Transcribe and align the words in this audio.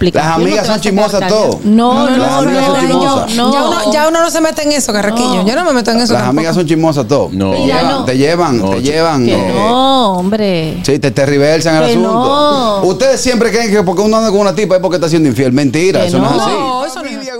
Las 0.00 0.36
amigas 0.36 0.66
son 0.66 0.80
chismosas 0.80 1.26
todo. 1.28 1.60
No, 1.64 2.08
no, 2.10 2.42
no, 2.42 2.42
no, 3.34 3.92
Ya, 3.92 4.08
uno, 4.08 4.20
no 4.20 4.30
se 4.30 4.40
mete 4.40 4.62
en 4.62 4.72
eso, 4.72 4.92
Carraquillo. 4.92 5.44
Yo 5.44 5.54
no 5.54 5.64
me 5.64 5.72
meto 5.72 5.90
en 5.90 6.00
eso. 6.00 6.12
Las 6.12 6.24
amigas 6.24 6.54
son 6.54 6.66
chismosas 6.66 7.06
todo. 7.06 7.28
No. 7.32 7.52
Te 8.04 8.16
llevan, 8.16 8.70
te 8.70 8.82
llevan, 8.82 9.26
No, 9.26 10.12
hombre. 10.14 10.80
Sí, 10.84 10.98
te, 10.98 11.10
te 11.10 11.26
reversan 11.26 11.76
el 11.76 11.84
asunto. 11.84 12.12
no. 12.12 12.88
Ustedes 12.88 13.20
siempre 13.20 13.50
creen 13.50 13.70
que 13.70 13.82
porque 13.82 14.02
uno 14.02 14.16
anda 14.16 14.30
con 14.30 14.40
una 14.40 14.54
tipa 14.54 14.76
es 14.76 14.80
porque 14.80 14.96
está 14.96 15.08
siendo 15.08 15.28
infiel. 15.28 15.52
Mentira, 15.52 16.04
eso 16.04 16.18
no, 16.18 16.26
es 16.26 16.32
así. 16.42 16.50
No, 16.50 16.84
eso 16.84 17.02
no 17.02 17.08
es 17.08 17.14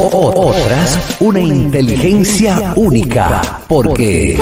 O- 0.00 0.48
otras, 0.50 0.98
una 1.20 1.40
inteligencia 1.40 2.72
única. 2.76 3.60
Porque 3.66 4.38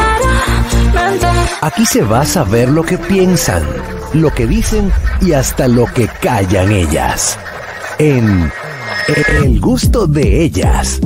aquí 1.63 1.87
se 1.87 2.03
va 2.03 2.21
a 2.21 2.27
saber 2.27 2.69
lo 2.69 2.83
que 2.83 2.99
piensan, 2.99 3.63
lo 4.13 4.33
que 4.35 4.47
dicen 4.47 4.93
y 5.23 5.33
hasta 5.33 5.67
lo 5.67 5.87
que 5.87 6.09
callan 6.09 6.73
ellas. 6.73 7.39
En 7.99 8.53
El 9.43 9.61
gusto 9.61 10.07
de 10.07 10.43
ellas. 10.45 11.01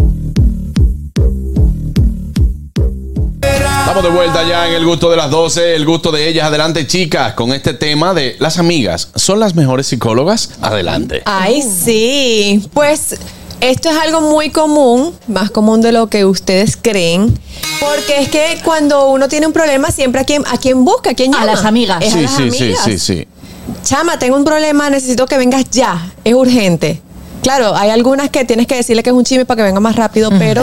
Estamos 3.42 4.02
de 4.04 4.10
vuelta 4.10 4.46
ya 4.48 4.68
en 4.68 4.74
el 4.74 4.84
gusto 4.84 5.10
de 5.10 5.16
las 5.16 5.30
12, 5.30 5.74
el 5.74 5.84
gusto 5.84 6.10
de 6.12 6.28
ellas. 6.28 6.46
Adelante, 6.46 6.86
chicas, 6.86 7.34
con 7.34 7.52
este 7.52 7.74
tema 7.74 8.14
de 8.14 8.36
las 8.38 8.58
amigas. 8.58 9.10
¿Son 9.16 9.38
las 9.40 9.54
mejores 9.54 9.86
psicólogas? 9.88 10.52
Adelante. 10.62 11.22
Ay, 11.24 11.62
sí. 11.62 12.68
Pues 12.72 13.16
esto 13.60 13.90
es 13.90 13.96
algo 13.96 14.20
muy 14.20 14.50
común, 14.50 15.14
más 15.28 15.50
común 15.50 15.80
de 15.80 15.92
lo 15.92 16.08
que 16.08 16.24
ustedes 16.24 16.76
creen. 16.80 17.38
Porque 17.80 18.20
es 18.20 18.28
que 18.28 18.60
cuando 18.64 19.10
uno 19.10 19.28
tiene 19.28 19.46
un 19.46 19.52
problema, 19.52 19.90
siempre 19.90 20.20
a 20.20 20.24
quien, 20.24 20.44
a 20.46 20.56
quien 20.58 20.84
busca, 20.84 21.10
a 21.10 21.14
quien 21.14 21.34
A 21.34 21.40
llama. 21.40 21.52
las 21.52 21.64
amigas. 21.64 22.02
Es 22.02 22.12
a 22.14 22.16
Sí, 22.16 22.22
las 22.22 22.30
sí, 22.36 22.50
sí, 22.50 22.58
amigas. 22.64 22.84
sí, 22.84 22.98
sí. 22.98 23.28
Chama, 23.84 24.18
tengo 24.18 24.36
un 24.36 24.44
problema, 24.44 24.90
necesito 24.90 25.26
que 25.26 25.38
vengas 25.38 25.64
ya. 25.70 26.12
Es 26.24 26.34
urgente. 26.34 27.00
Claro, 27.42 27.74
hay 27.74 27.90
algunas 27.90 28.30
que 28.30 28.44
tienes 28.44 28.66
que 28.66 28.74
decirle 28.76 29.02
que 29.02 29.10
es 29.10 29.16
un 29.16 29.24
chisme 29.24 29.44
para 29.44 29.56
que 29.58 29.62
venga 29.62 29.80
más 29.80 29.96
rápido, 29.96 30.30
pero 30.38 30.62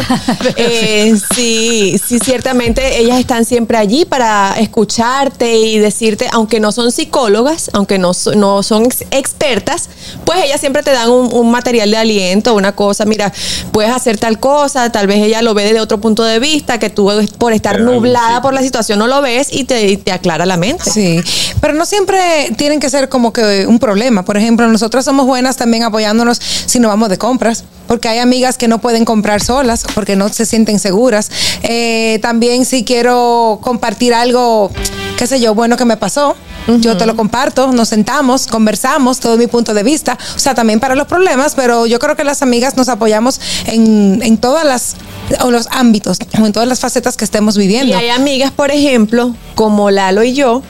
eh, 0.56 1.14
sí, 1.36 2.00
sí, 2.08 2.19
ciertamente 2.19 3.00
ellas 3.00 3.19
están 3.19 3.45
siempre 3.45 3.78
allí 3.78 4.06
para 4.06 4.56
escucharte 4.59 5.58
y 5.58 5.80
decirte, 5.80 6.28
aunque 6.31 6.59
no 6.59 6.72
son 6.72 6.92
psicólogas, 6.92 7.69
aunque 7.73 7.97
no, 7.97 8.14
so- 8.14 8.36
no 8.36 8.64
son 8.64 8.86
ex- 8.86 9.06
expertas, 9.11 9.89
pues 10.25 10.44
ellas 10.45 10.59
siempre 10.59 10.84
te 10.84 10.92
dan 10.92 11.09
un, 11.09 11.34
un 11.34 11.52
material 11.52 11.89
de 11.92 11.97
aliento, 11.97 12.53
una 12.56 12.73
cosa, 12.75 13.06
mira, 13.06 13.34
puedes 13.72 13.91
hacer 13.91 14.17
tal 14.17 14.39
cosa, 14.39 14.91
tal 14.91 15.08
vez 15.08 15.17
ella 15.23 15.41
lo 15.41 15.53
ve 15.53 15.64
desde 15.64 15.80
otro 15.80 16.00
punto 16.00 16.23
de 16.23 16.39
vista, 16.39 16.80
que 16.80 16.89
tú 16.89 17.09
por 17.38 17.53
estar 17.53 17.80
nublada 17.81 18.36
sí. 18.36 18.41
por 18.41 18.53
la 18.53 18.62
situación 18.62 19.00
no 19.00 19.08
lo 19.08 19.22
ves 19.22 19.47
y 19.52 19.64
te, 19.64 19.88
y 19.88 19.97
te 19.97 20.12
aclara 20.12 20.45
la 20.45 20.58
mente. 20.58 20.89
Sí, 20.91 21.22
pero 21.62 21.73
no 21.73 21.86
siempre 21.86 22.52
tienen 22.58 22.80
que 22.80 22.89
ser 22.89 23.09
como 23.09 23.34
que 23.34 23.66
un 23.67 23.80
problema. 23.80 24.23
Por 24.23 24.38
ejemplo, 24.38 24.67
nosotras 24.67 25.06
somos 25.06 25.25
buenas 25.25 25.58
también 25.58 25.84
apoyándonos 25.84 26.39
si 26.67 26.79
nos 26.79 26.89
vamos 26.89 27.09
de 27.09 27.17
compras, 27.17 27.63
porque 27.87 28.07
hay 28.07 28.19
amigas 28.19 28.57
que 28.57 28.67
no 28.67 28.79
pueden 28.79 29.05
comprar 29.05 29.41
solas 29.41 29.85
porque 29.95 30.15
no 30.15 30.29
se 30.29 30.45
sienten 30.45 30.79
seguras. 30.79 31.31
Eh, 31.63 32.19
también 32.21 32.65
si 32.65 32.83
quiero 32.83 33.59
compartir 33.61 34.13
algo, 34.13 34.69
qué 35.17 35.25
sé 35.25 35.39
yo, 35.39 35.55
bueno 35.55 35.77
que 35.77 35.85
me 35.85 35.97
pasó. 35.97 36.35
Yo 36.81 36.97
te 36.97 37.05
lo 37.05 37.16
comparto, 37.16 37.72
nos 37.72 37.88
sentamos, 37.88 38.45
conversamos, 38.45 39.22
todo 39.22 39.38
mi 39.38 39.47
punto 39.47 39.73
de 39.73 39.83
vista. 39.83 40.17
O 40.35 40.39
sea, 40.39 40.53
también 40.53 40.81
para 40.81 40.95
los 40.95 41.07
problemas, 41.07 41.56
pero 41.56 41.85
yo 41.85 41.97
creo 41.97 42.17
que 42.17 42.25
las 42.25 42.41
amigas 42.41 42.75
nos 42.75 42.89
apoyamos 42.89 43.39
en, 43.67 44.19
en 44.22 44.38
todas 44.38 44.66
las 44.66 44.97
o 45.44 45.50
los 45.50 45.67
ámbitos, 45.72 46.17
en 46.33 46.51
todas 46.51 46.67
las 46.67 46.81
facetas 46.81 47.16
que 47.16 47.23
estemos 47.23 47.56
viviendo. 47.56 47.94
Y 47.94 47.97
hay 47.97 48.09
amigas, 48.09 48.51
por 48.51 48.72
ejemplo, 48.72 49.33
como 49.56 49.91
Lalo 49.91 50.23
y 50.23 50.33
yo, 50.33 50.61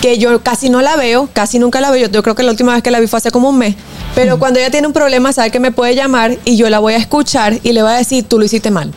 que 0.00 0.18
yo 0.18 0.42
casi 0.42 0.70
no 0.70 0.82
la 0.82 0.96
veo, 0.96 1.28
casi 1.32 1.58
nunca 1.58 1.80
la 1.80 1.90
veo. 1.90 2.06
Yo, 2.06 2.12
yo 2.12 2.22
creo 2.22 2.34
que 2.34 2.42
la 2.42 2.50
última 2.50 2.74
vez 2.74 2.82
que 2.82 2.90
la 2.90 3.00
vi 3.00 3.06
fue 3.06 3.18
hace 3.18 3.30
como 3.30 3.48
un 3.48 3.58
mes. 3.58 3.74
Pero 4.14 4.38
cuando 4.38 4.60
ella 4.60 4.70
tiene 4.70 4.86
un 4.86 4.92
problema, 4.92 5.32
sabe 5.32 5.50
que 5.50 5.58
me 5.58 5.72
puede 5.72 5.94
llamar 5.94 6.38
y 6.44 6.56
yo 6.56 6.70
la 6.70 6.78
voy 6.78 6.94
a 6.94 6.98
escuchar 6.98 7.58
y 7.62 7.72
le 7.72 7.82
voy 7.82 7.92
a 7.92 7.96
decir, 7.96 8.24
tú 8.24 8.38
lo 8.38 8.44
hiciste 8.44 8.70
mal. 8.70 8.92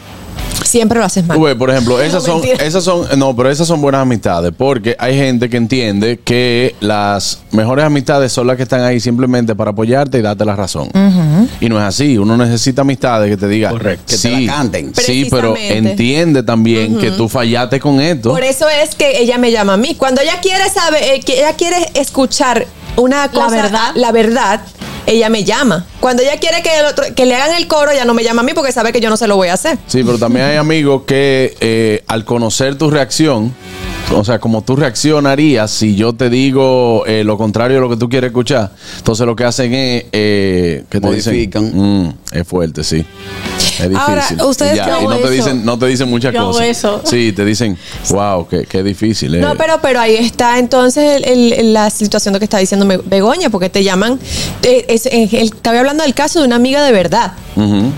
Siempre 0.64 1.00
lo 1.00 1.06
haces 1.06 1.26
mal. 1.26 1.40
Ves, 1.40 1.56
por 1.56 1.70
ejemplo, 1.70 2.02
esas 2.02 2.24
son, 2.24 2.42
esas 2.44 2.84
son, 2.84 3.08
no, 3.18 3.36
pero 3.36 3.50
esas 3.50 3.68
son 3.68 3.82
buenas 3.82 4.02
amistades, 4.02 4.52
porque 4.56 4.96
hay 5.00 5.16
gente 5.16 5.50
que 5.50 5.58
entiende 5.58 6.20
que 6.24 6.76
las 6.80 7.40
mejores 7.52 7.86
amistades 7.86 8.32
son 8.32 8.48
las 8.48 8.58
que 8.58 8.64
están 8.64 8.82
ahí 8.82 9.00
simplemente 9.00 9.56
para 9.56 9.72
apoyarte 9.72 10.18
y 10.20 10.22
darte 10.22 10.46
la 10.46 10.56
razón. 10.56 10.90
Y 11.62 11.70
no 11.70 11.78
es 11.78 11.84
así, 11.84 12.18
uno 12.18 12.38
necesita 12.38 12.82
amistades 12.82 13.30
que 13.30 13.38
te 13.38 13.48
digan, 13.48 13.72
Correcto. 13.72 14.04
Que 14.08 14.14
te 14.14 14.18
sí, 14.18 14.46
la 14.46 14.54
canten. 14.54 14.94
sí, 14.96 15.28
pero 15.30 15.56
entiende 15.58 16.44
también 16.44 16.98
que 16.98 17.12
tú 17.12 17.30
fallaste 17.30 17.80
con 17.80 18.00
esto. 18.02 18.32
Por 18.32 18.44
eso 18.44 18.68
es 18.70 18.96
que 18.96 19.22
ella 19.22 19.38
me 19.38 19.52
llama 19.52 19.74
a 19.74 19.78
mí. 19.78 19.96
Cuando 19.96 20.22
ella 20.22 20.40
quiere 20.42 20.70
saber, 20.70 21.04
eh, 21.04 21.20
que 21.22 21.40
ella 21.40 21.54
quiere 21.54 21.78
escuchar 21.94 22.66
una 22.96 23.30
cosa, 23.30 23.50
verdad. 23.50 23.92
la 23.96 24.12
verdad, 24.12 24.62
ella 25.08 25.30
me 25.30 25.44
llama. 25.44 25.86
Cuando 26.00 26.22
ella 26.22 26.38
quiere 26.40 26.62
que, 26.62 26.80
el 26.80 26.86
otro, 26.86 27.06
que 27.16 27.26
le 27.26 27.34
hagan 27.36 27.56
el 27.56 27.68
coro, 27.68 27.90
ella 27.92 28.06
no 28.06 28.14
me 28.14 28.24
llama 28.24 28.42
a 28.42 28.46
mí 28.46 28.52
porque 28.54 28.72
sabe 28.72 28.92
que 28.94 29.00
yo 29.02 29.10
no 29.10 29.18
se 29.18 29.28
lo 29.28 29.36
voy 29.36 29.48
a 29.48 29.54
hacer. 29.56 29.80
Sí, 29.88 30.04
pero 30.04 30.20
también 30.20 30.46
hay 30.46 30.58
amigos 30.58 31.04
que 31.08 31.56
eh, 31.60 32.04
al 32.08 32.24
conocer 32.26 32.76
tu 32.78 32.90
reacción, 32.92 33.54
o 34.14 34.24
sea, 34.24 34.40
como 34.40 34.62
tú 34.62 34.76
reaccionarías 34.76 35.72
si 35.72 35.96
yo 35.96 36.14
te 36.14 36.30
digo 36.30 37.04
eh, 37.08 37.24
lo 37.24 37.38
contrario 37.38 37.78
de 37.78 37.82
lo 37.82 37.90
que 37.90 37.98
tú 37.98 38.08
quieres 38.10 38.30
escuchar, 38.30 38.72
entonces 38.98 39.26
lo 39.26 39.36
que 39.36 39.44
hacen 39.46 39.74
es 39.74 40.06
eh, 40.12 40.84
que 40.90 41.00
te 41.02 41.08
Modifican. 41.08 41.66
dicen, 41.66 42.04
"Mm, 42.08 42.14
es 42.34 42.48
fuerte, 42.48 42.84
sí. 42.84 43.06
Es 43.80 43.90
difícil. 43.90 43.98
Ahora, 43.98 44.26
ustedes 44.48 44.74
Y 44.74 44.78
ya, 44.78 44.88
y 44.88 44.90
hago 44.92 45.10
no 45.10 45.16
te 45.18 45.24
eso. 45.24 45.32
dicen, 45.32 45.66
no 45.66 45.78
te 45.80 45.86
dicen 45.88 46.10
muchas 46.10 46.34
Yo 46.34 46.40
hago 46.42 46.52
cosas. 46.52 46.66
eso. 46.68 47.02
Sí, 47.06 47.32
te 47.32 47.46
dicen, 47.46 47.78
wow, 48.10 48.48
qué, 48.48 48.66
qué 48.66 48.84
difícil. 48.84 49.36
eh". 49.36 49.40
No, 49.40 49.56
pero, 49.56 49.80
pero 49.82 50.00
ahí 50.00 50.16
está 50.16 50.58
entonces 50.60 51.22
el- 51.24 51.54
el- 51.54 51.74
la 51.74 51.90
situación 51.90 52.34
de 52.34 52.40
que 52.40 52.46
está 52.46 52.58
diciendo 52.58 52.88
Begoña, 53.06 53.50
porque 53.50 53.70
te 53.70 53.84
llaman. 53.84 54.20
eh, 54.64 54.86
es- 54.90 55.06
el- 55.06 55.34
estaba 55.34 55.78
hablando 55.80 56.04
del 56.04 56.14
caso 56.14 56.40
de 56.40 56.46
una 56.48 56.56
amiga 56.58 56.84
de 56.84 56.92
verdad. 56.92 57.34
Ujú. 57.56 57.92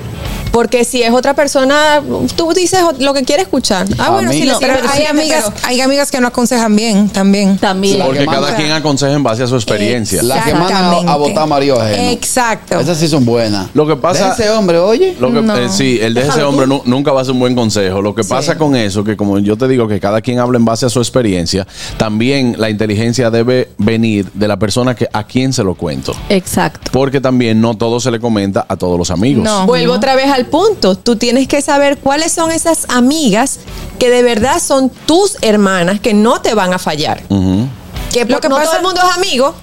Porque 0.51 0.83
si 0.83 1.03
es 1.03 1.11
otra 1.11 1.33
persona, 1.35 2.01
tú 2.35 2.53
dices 2.53 2.79
lo 2.99 3.13
que 3.13 3.23
quiere 3.23 3.43
escuchar. 3.43 3.85
Ah, 3.97 4.07
A 4.07 4.09
bueno, 4.11 4.31
sí, 4.31 4.41
le 4.43 4.47
No, 4.53 4.59
hay 4.91 5.05
amigas, 5.05 5.45
pero- 5.53 5.67
hay 5.67 5.81
amigas 5.81 6.11
que 6.11 6.19
no 6.19 6.27
aconsejan 6.27 6.75
bien 6.75 7.09
también. 7.09 7.57
También. 7.57 7.99
Porque 8.03 8.19
que 8.19 8.25
cada 8.25 8.41
manda- 8.41 8.55
quien 8.57 8.71
aconseja 8.71 9.13
en 9.13 9.23
base 9.23 9.43
a 9.43 9.47
su 9.47 9.55
experiencia. 9.55 10.23
La 10.23 10.43
que 10.43 10.53
mandan 10.53 11.07
a, 11.07 11.13
a 11.13 11.15
votar 11.17 11.43
a 11.43 11.45
Mario 11.45 11.79
ajeno. 11.79 12.09
Exacto. 12.09 12.79
Esas 12.79 12.97
sí 12.97 13.07
son 13.07 13.25
buenas. 13.25 13.67
Lo 13.73 13.85
que 13.87 13.95
pasa- 13.95 14.27
De 14.35 14.43
ese 14.43 14.49
hombre, 14.49 14.79
oye. 14.79 15.15
Lo 15.19 15.31
que, 15.31 15.41
No. 15.41 15.55
eh, 15.55 15.69
sí, 15.69 15.99
el 16.01 16.13
de 16.13 16.21
ese 16.27 16.43
hombre 16.43 16.67
nu- 16.67 16.81
nunca 16.85 17.11
va 17.11 17.21
a 17.21 17.25
ser 17.25 17.33
un 17.33 17.39
buen 17.39 17.55
consejo. 17.55 18.01
Lo 18.01 18.13
que 18.15 18.23
pasa 18.23 18.57
con 18.57 18.75
eso, 18.75 19.03
que 19.03 19.15
como 19.15 19.39
yo 19.39 19.57
te 19.57 19.67
digo, 19.67 19.87
que 19.87 19.99
cada 19.99 20.21
quien 20.21 20.39
habla 20.39 20.57
en 20.57 20.65
base 20.65 20.85
a 20.85 20.89
su 20.89 20.99
experiencia, 20.99 21.65
también 21.97 22.55
la 22.57 22.69
inteligencia 22.69 23.29
debe 23.29 23.69
venir 23.77 24.27
de 24.33 24.47
la 24.47 24.57
persona 24.57 24.95
que 24.95 25.07
a 25.11 25.23
quien 25.25 25.53
se 25.53 25.63
lo 25.63 25.75
cuento. 25.75 26.13
Exacto. 26.29 26.89
Porque 26.91 27.21
también 27.21 27.61
no 27.61 27.75
todo 27.75 27.99
se 27.99 28.11
le 28.11 28.19
comenta 28.19 28.65
a 28.67 28.75
todos 28.77 28.97
los 28.97 29.11
amigos. 29.11 29.43
No. 29.43 29.65
Vuelvo 29.65 29.93
otra 29.93 30.15
vez 30.15 30.31
al 30.39 30.45
punto. 30.47 30.95
Tú 30.95 31.15
tienes 31.15 31.47
que 31.47 31.61
saber 31.61 31.97
cuáles 31.97 32.31
son 32.31 32.51
esas 32.51 32.85
amigas 32.89 33.59
que 33.99 34.09
de 34.09 34.23
verdad 34.23 34.59
son 34.61 34.89
tus 34.89 35.37
hermanas, 35.41 35.99
que 35.99 36.13
no 36.13 36.41
te 36.41 36.53
van 36.53 36.73
a 36.73 36.79
fallar. 36.79 37.21
Ujú. 37.29 37.67
Que 38.11 38.25
Lo 38.25 38.35
lo 38.35 38.41
que 38.41 38.49
no 38.49 38.55
pasa- 38.55 38.67
todo 38.67 38.77
el 38.77 38.83
mundo 38.83 39.01
es 39.07 39.17
amigo. 39.17 39.53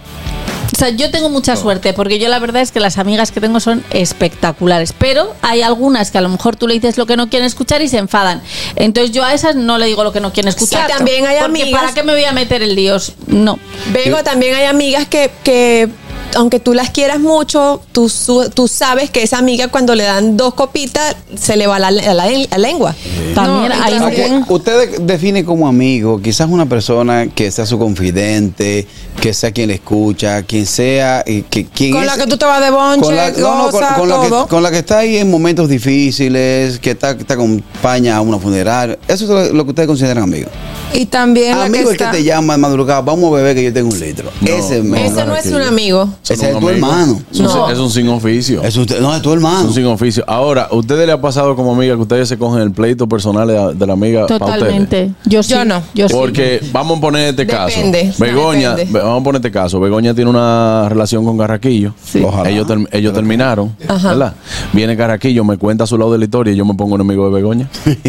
O 0.75 0.79
sea, 0.79 0.91
yo 0.91 1.11
tengo 1.11 1.31
mucha 1.31 1.57
suerte 1.57 1.95
porque 1.95 2.19
yo 2.19 2.29
la 2.29 2.39
verdad 2.39 2.61
es 2.61 2.71
que 2.71 2.81
las 2.81 2.99
amigas 2.99 3.31
que 3.33 3.41
tengo 3.41 3.61
son 3.61 3.83
espectaculares, 3.91 4.93
pero 4.99 5.33
hay 5.41 5.63
algunas 5.63 6.11
que 6.11 6.19
a 6.19 6.21
lo 6.21 6.29
mejor 6.29 6.57
tú 6.57 6.67
le 6.69 6.75
dices 6.75 6.99
lo 6.99 7.07
que 7.07 7.17
no 7.17 7.31
quieren 7.31 7.47
escuchar 7.47 7.81
y 7.81 7.89
se 7.89 7.97
enfadan. 7.97 8.43
Entonces 8.75 9.13
yo 9.13 9.25
a 9.25 9.33
esas 9.33 9.57
no 9.57 9.79
le 9.79 9.87
digo 9.87 10.05
lo 10.05 10.13
que 10.13 10.21
no 10.21 10.33
quieren 10.35 10.49
escuchar. 10.51 10.87
Sí, 10.91 10.93
también 10.99 11.25
hay 11.25 11.39
Porque 11.39 11.63
amigas- 11.63 11.81
¿Para 11.81 11.95
qué 11.95 12.03
me 12.03 12.13
voy 12.13 12.25
a 12.25 12.33
meter 12.33 12.63
el 12.63 12.75
líos? 12.75 13.15
No. 13.27 13.59
Vego, 13.93 14.23
también 14.23 14.55
hay 14.55 14.65
amigas 14.67 15.07
que, 15.09 15.31
que 15.45 15.89
aunque 16.37 16.61
tú 16.61 16.75
las 16.75 16.91
quieras 16.91 17.19
mucho, 17.19 17.81
tú, 17.93 18.09
su- 18.09 18.49
tú 18.51 18.69
sabes 18.69 19.11
que 19.11 19.23
esa 19.23 19.39
amiga 19.39 19.69
cuando 19.69 19.95
le 19.95 20.05
dan 20.05 20.37
dos 20.37 20.55
copitas 20.55 21.17
se 21.37 21.57
le 21.57 21.67
va 21.67 21.79
la, 21.79 21.91
la- 21.91 22.15
la 22.15 22.59
lengua. 22.59 22.95
También 23.35 23.73
No, 23.77 23.85
hay 23.85 24.45
Usted 24.49 24.99
define 25.01 25.45
como 25.45 25.67
amigo, 25.67 26.21
quizás 26.23 26.49
una 26.49 26.67
persona 26.67 27.27
que 27.29 27.51
sea 27.51 27.67
su 27.67 27.79
confidente, 27.79 28.87
que 29.21 29.35
sea 29.35 29.51
quien 29.51 29.69
le 29.69 29.75
escucha, 29.75 30.43
quien 30.43 30.67
sea, 30.67 31.25
y 31.27 31.43
que 31.43 31.67
quien 31.67 31.93
Con 31.93 32.03
es- 32.03 32.07
la 32.07 32.17
que 32.17 32.27
tú 32.27 32.37
te 32.37 32.45
vas 32.45 32.61
de 32.63 32.71
bonche, 32.71 33.01
con 33.01 33.17
la, 33.17 33.31
no, 33.33 33.39
no, 33.57 33.63
con- 33.71 33.73
goza, 33.73 33.95
con 33.97 34.09
la 34.09 34.21
que, 34.23 34.49
con 34.49 34.63
la 34.63 34.71
que 34.71 34.79
está 34.79 34.99
ahí 34.99 35.17
en 35.17 35.31
momentos 35.31 35.69
difíciles, 35.69 36.79
que 36.79 36.93
está, 36.93 37.17
que 37.17 37.25
te 37.25 37.33
acompaña 37.33 38.17
a 38.17 38.21
una 38.21 38.39
funeraria. 38.39 38.99
Eso 39.09 39.25
es 39.25 39.31
lo, 39.31 39.53
lo 39.57 39.65
que 39.65 39.71
ustedes 39.71 39.87
consideran 39.89 40.23
amigos. 40.23 40.51
Y 40.95 41.07
también 41.07 41.59
la 41.59 41.65
Amigo, 41.67 41.91
el 41.91 41.97
que 41.97 42.05
está- 42.05 42.11
te 42.13 42.25
llama 42.25 42.55
de 42.55 42.59
madrugada, 42.59 43.01
vamos 43.03 43.31
a 43.33 43.37
beber 43.37 43.55
que 43.55 43.65
yo 43.65 43.73
tengo 43.73 43.91
un 43.91 44.01
litro. 44.01 44.31
No, 44.41 44.49
ese 44.49 44.79
es 44.79 44.85
no. 44.85 44.97
Ese 44.97 45.25
no 45.27 45.37
es 45.37 45.47
un 45.47 45.63
amigo. 45.63 46.09
Ese 46.23 46.35
es 46.35 46.59
tu 46.59 46.69
hermano. 46.69 47.21
Es 47.31 47.39
un, 47.41 47.47
No. 47.47 47.71
es 47.71 47.79
un 47.79 47.91
sin 47.91 48.09
oficio. 48.09 48.63
Es 48.63 48.77
usted- 48.77 49.01
no, 49.01 49.15
es 49.15 49.21
tu 49.21 49.31
Es 49.31 49.35
hermano. 49.37 49.69
un 49.69 49.75
sin 49.75 49.85
oficio. 49.87 50.25
Ahora, 50.27 50.69
¿a 50.71 50.75
ustedes 50.75 51.07
le 51.07 51.13
ha 51.13 51.21
pasado 51.21 51.55
como 51.57 51.75
amiga 51.75 51.95
que 51.97 52.03
ustedes 52.03 52.29
se 52.29 52.39
cogen 52.39 52.63
el 52.63 52.71
pleito 52.73 53.07
personal 53.09 53.47
de 53.49 53.55
la, 53.55 53.73
de 53.73 53.87
la 53.87 53.93
amiga? 53.93 54.27
Totalmente. 54.27 55.13
Yo 55.27 55.43
sí. 55.43 55.51
Yo 55.53 55.65
no. 55.65 55.83
Yo 55.95 56.09
sí. 56.09 56.15
Porque 56.15 56.61
vamos 56.73 56.99
a 56.99 57.01
poner 57.01 57.29
este 57.31 57.47
caso. 57.47 57.77
Depende, 57.77 58.13
Begoña, 58.19 58.71
depende. 58.77 58.99
ve- 58.99 59.05
vamos 59.05 59.21
a 59.21 59.25
poner 59.25 59.41
este 59.41 59.51
caso. 59.51 59.81
Begoña 59.81 60.15
tiene 60.15 60.31
una 60.31 60.89
relación 60.89 61.25
con 61.25 61.37
Carraquillo. 61.37 61.93
Sí. 62.05 62.23
Ojalá. 62.25 62.49
Ellos, 62.49 62.67
ellos 62.93 63.13
terminaron, 63.13 63.75
Ajá. 63.89 64.09
¿verdad? 64.11 64.35
Viene 64.73 64.97
Carraquillo, 64.97 65.45
me 65.45 65.59
cuenta 65.59 65.87
su 65.87 65.99
lado 65.99 66.13
de 66.13 66.19
la 66.19 66.25
historia 66.25 66.53
y 66.53 66.57
yo 66.57 66.65
me 66.65 66.75
pongo 66.75 66.95
enemigo 66.95 67.27
de 67.29 67.35
Begoña. 67.35 67.69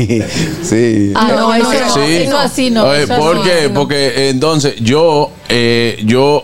sí. 0.63 1.11
Ah, 1.15 1.27
no, 1.29 1.37
No, 1.47 1.53
eso 1.55 1.63
no, 1.73 1.79
no. 1.87 1.93
Sí. 1.93 2.13
Eso 2.13 2.37
así 2.37 2.66
no. 2.69 2.83
¿Por 3.17 3.37
no. 3.37 3.43
qué? 3.43 3.69
Porque 3.73 4.07
eh, 4.07 4.29
entonces 4.29 4.75
yo, 4.79 5.31
eh, 5.49 6.01
yo 6.05 6.43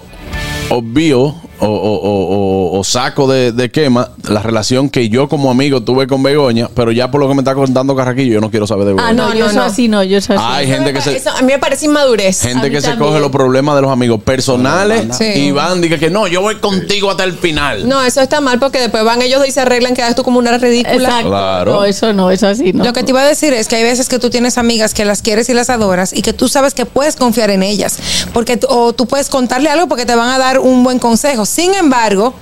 obvio 0.70 1.36
o, 1.64 1.68
o- 1.68 1.96
o- 1.96 2.74
o- 2.76 2.80
o 2.80 2.84
saco 2.84 3.28
de, 3.28 3.52
de 3.52 3.72
quema 3.72 4.10
la 4.30 4.42
relación 4.42 4.90
que 4.90 5.10
yo 5.10 5.28
como 5.30 5.52
amigo 5.52 5.82
tuve 5.82 6.08
con 6.08 6.22
Begoña, 6.24 6.70
pero 6.76 6.92
ya 6.92 7.10
por 7.12 7.22
lo 7.22 7.28
que 7.28 7.34
me 7.36 7.42
está 7.42 7.56
contando 7.56 7.96
Carraquillo, 7.96 8.34
yo 8.34 8.42
no 8.42 8.50
quiero 8.50 8.68
saber 8.68 8.86
de 8.86 8.94
Begoña. 8.94 9.10
Ah, 9.10 9.14
no, 9.14 9.30
No, 9.30 9.34
yo 9.36 9.46
no, 9.46 9.50
soy 9.50 9.56
no. 9.58 9.64
así, 9.64 9.88
no, 9.88 10.04
yo 10.04 10.22
soy 10.22 10.36
así. 10.38 10.46
Hay 10.48 10.68
gente 10.68 10.94
que 10.94 11.02
se... 11.02 11.16
Eso 11.18 11.30
a 11.32 11.42
mí 11.42 11.52
me 11.54 11.60
parece 11.60 11.86
inmadurez. 11.86 12.42
Gente 12.42 12.70
que 12.72 12.82
se 12.82 12.96
coge 12.98 13.20
los 13.20 13.32
problemas 13.32 13.76
de 13.76 13.82
los 13.82 13.92
amigos 13.92 14.22
personales 14.24 15.06
Sí. 15.18 15.26
y 15.26 15.52
van 15.52 15.82
diga 15.82 15.98
que 15.98 16.10
no, 16.10 16.28
yo 16.28 16.42
voy 16.42 16.56
contigo 16.56 17.12
hasta 17.12 17.24
el 17.24 17.34
final. 17.34 17.88
No, 17.88 18.02
eso 18.04 18.22
está 18.22 18.42
mal 18.42 18.60
porque 18.60 18.80
después 18.80 19.04
van 19.04 19.22
ellos 19.22 19.48
y 19.48 19.52
se 19.52 19.62
arreglan, 19.62 19.94
quedas 19.94 20.16
tú 20.16 20.24
como 20.24 20.40
una 20.40 20.58
ridícula. 20.58 20.94
Exacto. 20.96 21.30
Claro. 21.30 21.74
No, 21.74 21.86
eso 21.86 22.14
no, 22.14 22.32
eso 22.32 22.48
así 22.48 22.74
no. 22.74 22.84
Lo 22.84 22.94
que 22.94 23.04
te 23.04 23.12
iba 23.12 23.22
a 23.22 23.26
decir 23.28 23.54
es 23.54 23.68
que 23.68 23.76
hay 23.78 23.84
veces 23.84 24.10
que 24.10 24.20
tú 24.20 24.30
tienes 24.30 24.58
amigas 24.58 24.94
que 24.94 25.06
las 25.06 25.22
quieres 25.22 25.50
y 25.50 25.54
las 25.54 25.70
adoras 25.70 26.14
y 26.14 26.22
que 26.22 26.34
tú 26.34 26.48
sabes 26.48 26.74
que 26.74 26.86
puedes 26.86 27.16
confiar 27.16 27.50
en 27.50 27.64
ellas. 27.64 27.98
Porque, 28.34 28.60
o 28.68 28.94
tú 28.94 29.06
puedes 29.08 29.30
contarle 29.30 29.70
algo 29.70 29.88
porque 29.88 30.06
te 30.06 30.16
van 30.16 30.30
a 30.30 30.38
dar 30.38 30.60
un 30.60 30.84
buen 30.84 31.00
consejo. 31.00 31.46
Sin 31.54 31.76
embargo, 31.76 32.34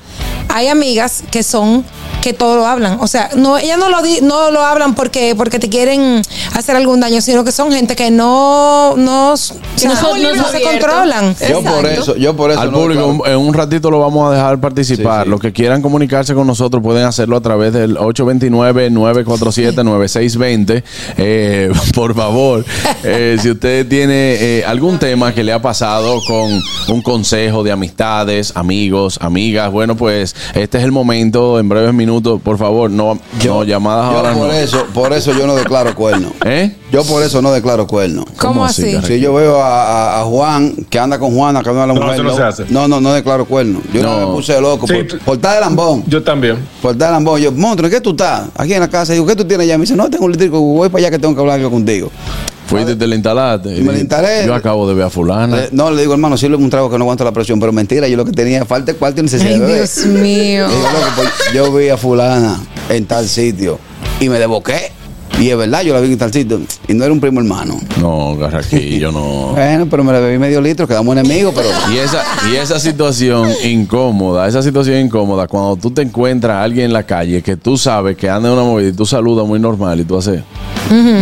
hay 0.47 0.69
amigas 0.69 1.21
que 1.31 1.43
son 1.43 1.83
que 2.21 2.33
todo 2.33 2.55
lo 2.55 2.65
hablan. 2.65 2.97
O 3.01 3.07
sea, 3.07 3.29
no, 3.35 3.57
ellas 3.57 3.77
no 3.77 3.89
lo, 3.89 4.01
di- 4.01 4.21
no 4.21 4.51
lo 4.51 4.61
hablan 4.63 4.95
porque, 4.95 5.35
porque 5.35 5.59
te 5.59 5.69
quieren 5.69 6.21
hacer 6.53 6.75
algún 6.75 6.99
daño, 6.99 7.21
sino 7.21 7.43
que 7.43 7.51
son 7.51 7.71
gente 7.71 7.95
que 7.95 8.11
no, 8.11 8.95
no, 8.97 9.31
o 9.33 9.37
sea, 9.37 9.57
no 9.89 9.95
son- 9.95 10.21
no 10.21 10.35
no 10.35 10.43
son 10.43 10.51
se 10.51 10.61
controlan. 10.61 11.35
Yo 11.49 11.61
por 11.63 11.85
eso, 11.85 12.15
yo 12.15 12.35
por 12.35 12.51
eso. 12.51 12.59
Al 12.61 12.71
no 12.71 12.79
público, 12.79 13.25
en 13.25 13.37
un 13.37 13.53
ratito 13.53 13.89
lo 13.91 13.99
vamos 13.99 14.31
a 14.31 14.35
dejar 14.35 14.59
participar. 14.59 15.21
Sí, 15.21 15.25
sí. 15.25 15.29
Los 15.29 15.39
que 15.39 15.51
quieran 15.51 15.81
comunicarse 15.81 16.33
con 16.35 16.45
nosotros 16.47 16.81
pueden 16.83 17.05
hacerlo 17.05 17.37
a 17.37 17.41
través 17.41 17.73
del 17.73 17.97
829-947-9620. 17.97 20.83
Eh, 21.17 21.71
por 21.95 22.15
favor, 22.15 22.65
eh, 23.03 23.37
si 23.41 23.49
usted 23.51 23.87
tiene 23.87 24.35
eh, 24.39 24.63
algún 24.65 24.99
tema 24.99 25.33
que 25.33 25.43
le 25.43 25.53
ha 25.53 25.61
pasado 25.61 26.19
con 26.27 26.61
un 26.89 27.01
consejo 27.01 27.63
de 27.63 27.71
amistades, 27.71 28.51
amigos, 28.55 29.17
amigas, 29.21 29.71
bueno, 29.71 29.95
pues 29.95 30.35
este 30.53 30.77
es 30.77 30.83
el 30.83 30.91
momento. 30.91 31.59
En 31.59 31.69
breves 31.69 31.93
minutos, 31.93 32.10
por 32.19 32.57
favor, 32.57 32.89
no, 32.89 33.19
no 33.45 33.63
llamadas 33.63 34.11
yo 34.11 34.17
ahora 34.17 34.33
por 34.33 34.47
no. 34.47 34.53
eso, 34.53 34.85
por 34.93 35.13
eso 35.13 35.31
yo 35.37 35.45
no 35.47 35.55
declaro 35.55 35.95
cuerno. 35.95 36.31
¿Eh? 36.45 36.75
Yo 36.91 37.03
por 37.05 37.23
eso 37.23 37.41
no 37.41 37.51
declaro 37.51 37.87
cuerno. 37.87 38.25
¿Cómo 38.37 38.65
así? 38.65 38.97
Si 39.03 39.19
yo 39.19 39.33
veo 39.35 39.61
a, 39.61 40.17
a- 40.17 40.21
a 40.21 40.23
Juan 40.25 40.73
que 40.89 40.99
anda 40.99 41.17
con 41.19 41.33
Juana, 41.33 41.61
que 41.63 41.69
anda 41.69 41.87
la 41.87 41.93
No, 41.93 42.01
mujer. 42.01 42.15
eso 42.15 42.23
no 42.23 42.35
se 42.35 42.43
hace. 42.43 42.65
no, 42.69 42.87
no, 42.87 42.99
no 42.99 43.13
declaro 43.13 43.45
cuerno. 43.45 43.79
Yo 43.93 44.01
no, 44.03 44.19
No. 44.19 44.27
me 44.27 44.33
puse 44.33 44.59
loco 44.59 44.87
Sí, 44.87 44.93
por, 44.93 45.19
por 45.19 45.35
estar 45.35 45.53
de 45.55 45.61
lambón. 45.61 46.03
Yo 46.07 46.21
también. 46.21 46.57
Por 46.81 46.91
estar 46.93 47.07
de 47.09 47.13
lambón. 47.13 47.39
Yo, 47.39 47.51
monstruo, 47.51 47.87
¿en 47.87 47.93
qué 47.93 48.01
tú 48.01 48.09
estás? 48.11 48.49
Aquí 48.57 48.73
en 48.73 48.79
la 48.81 48.89
casa. 48.89 49.13
Digo, 49.13 49.25
¿qué 49.25 49.35
tú 49.35 49.45
tienes 49.45 49.65
allá? 49.65 49.77
Me 49.77 49.83
dice, 49.83 49.95
no, 49.95 50.09
tengo 50.09 50.25
un 50.25 50.31
litrico. 50.31 50.59
Voy 50.59 50.89
para 50.89 50.99
allá 51.03 51.11
que 51.11 51.19
tengo 51.19 51.33
que 51.35 51.39
hablar 51.41 51.61
contigo. 51.69 52.11
Fuiste 52.71 52.91
y 52.93 52.95
te 52.95 53.07
la 53.07 53.15
instalaste. 53.15 53.77
y 53.77 53.81
Me 53.81 53.91
la 53.93 53.99
instalé. 53.99 54.45
Yo 54.45 54.53
acabo 54.55 54.87
de 54.87 54.95
ver 54.95 55.05
a 55.05 55.09
fulana. 55.09 55.59
Eh, 55.65 55.69
no, 55.71 55.91
le 55.91 56.01
digo, 56.01 56.13
hermano, 56.13 56.37
sirve 56.37 56.55
un 56.55 56.69
trago 56.69 56.89
que 56.89 56.97
no 56.97 57.03
aguanta 57.03 57.23
la 57.23 57.31
presión. 57.31 57.59
Pero 57.59 57.71
mentira, 57.71 58.07
yo 58.07 58.17
lo 58.17 58.25
que 58.25 58.31
tenía 58.31 58.65
falta 58.65 58.93
cuarto 58.93 59.19
y 59.19 59.23
necesidad 59.23 59.53
Ay, 59.53 59.59
de. 59.59 59.75
Dios 59.75 60.05
mío. 60.05 60.67
Le 60.67 60.73
digo, 60.75 60.87
loco, 60.93 61.11
pues, 61.17 61.29
yo 61.53 61.73
vi 61.73 61.89
a 61.89 61.97
fulana 61.97 62.59
en 62.89 63.05
tal 63.05 63.27
sitio 63.27 63.77
y 64.19 64.29
me 64.29 64.39
desboqué. 64.39 64.91
Y 65.41 65.49
es 65.49 65.57
verdad, 65.57 65.81
yo 65.81 65.93
la 65.93 65.99
vi 66.01 66.11
en 66.11 66.17
tal 66.19 66.31
sitio. 66.31 66.61
Y 66.87 66.93
no 66.93 67.03
era 67.03 67.11
un 67.11 67.19
primo 67.19 67.39
hermano. 67.39 67.79
No, 67.99 68.35
Garraquillo, 68.37 69.11
no. 69.11 69.53
Bueno, 69.55 69.87
pero 69.89 70.03
me 70.03 70.13
la 70.13 70.19
bebí 70.19 70.37
medio 70.37 70.61
litro, 70.61 70.87
quedamos 70.87 71.17
enemigos, 71.17 71.53
pero... 71.55 71.67
Y 71.91 71.97
esa, 71.97 72.23
y 72.51 72.55
esa 72.57 72.79
situación 72.79 73.49
incómoda, 73.63 74.47
esa 74.47 74.61
situación 74.61 74.99
incómoda, 74.99 75.47
cuando 75.47 75.75
tú 75.77 75.89
te 75.91 76.03
encuentras 76.03 76.57
a 76.57 76.63
alguien 76.63 76.85
en 76.85 76.93
la 76.93 77.03
calle 77.03 77.41
que 77.41 77.55
tú 77.57 77.75
sabes 77.77 78.15
que 78.17 78.29
anda 78.29 78.49
en 78.49 78.53
una 78.53 78.63
movida 78.63 78.89
y 78.89 78.93
tú 78.93 79.05
saludas 79.05 79.47
muy 79.47 79.59
normal 79.59 79.99
y 79.99 80.03
tú 80.03 80.17
haces, 80.17 80.43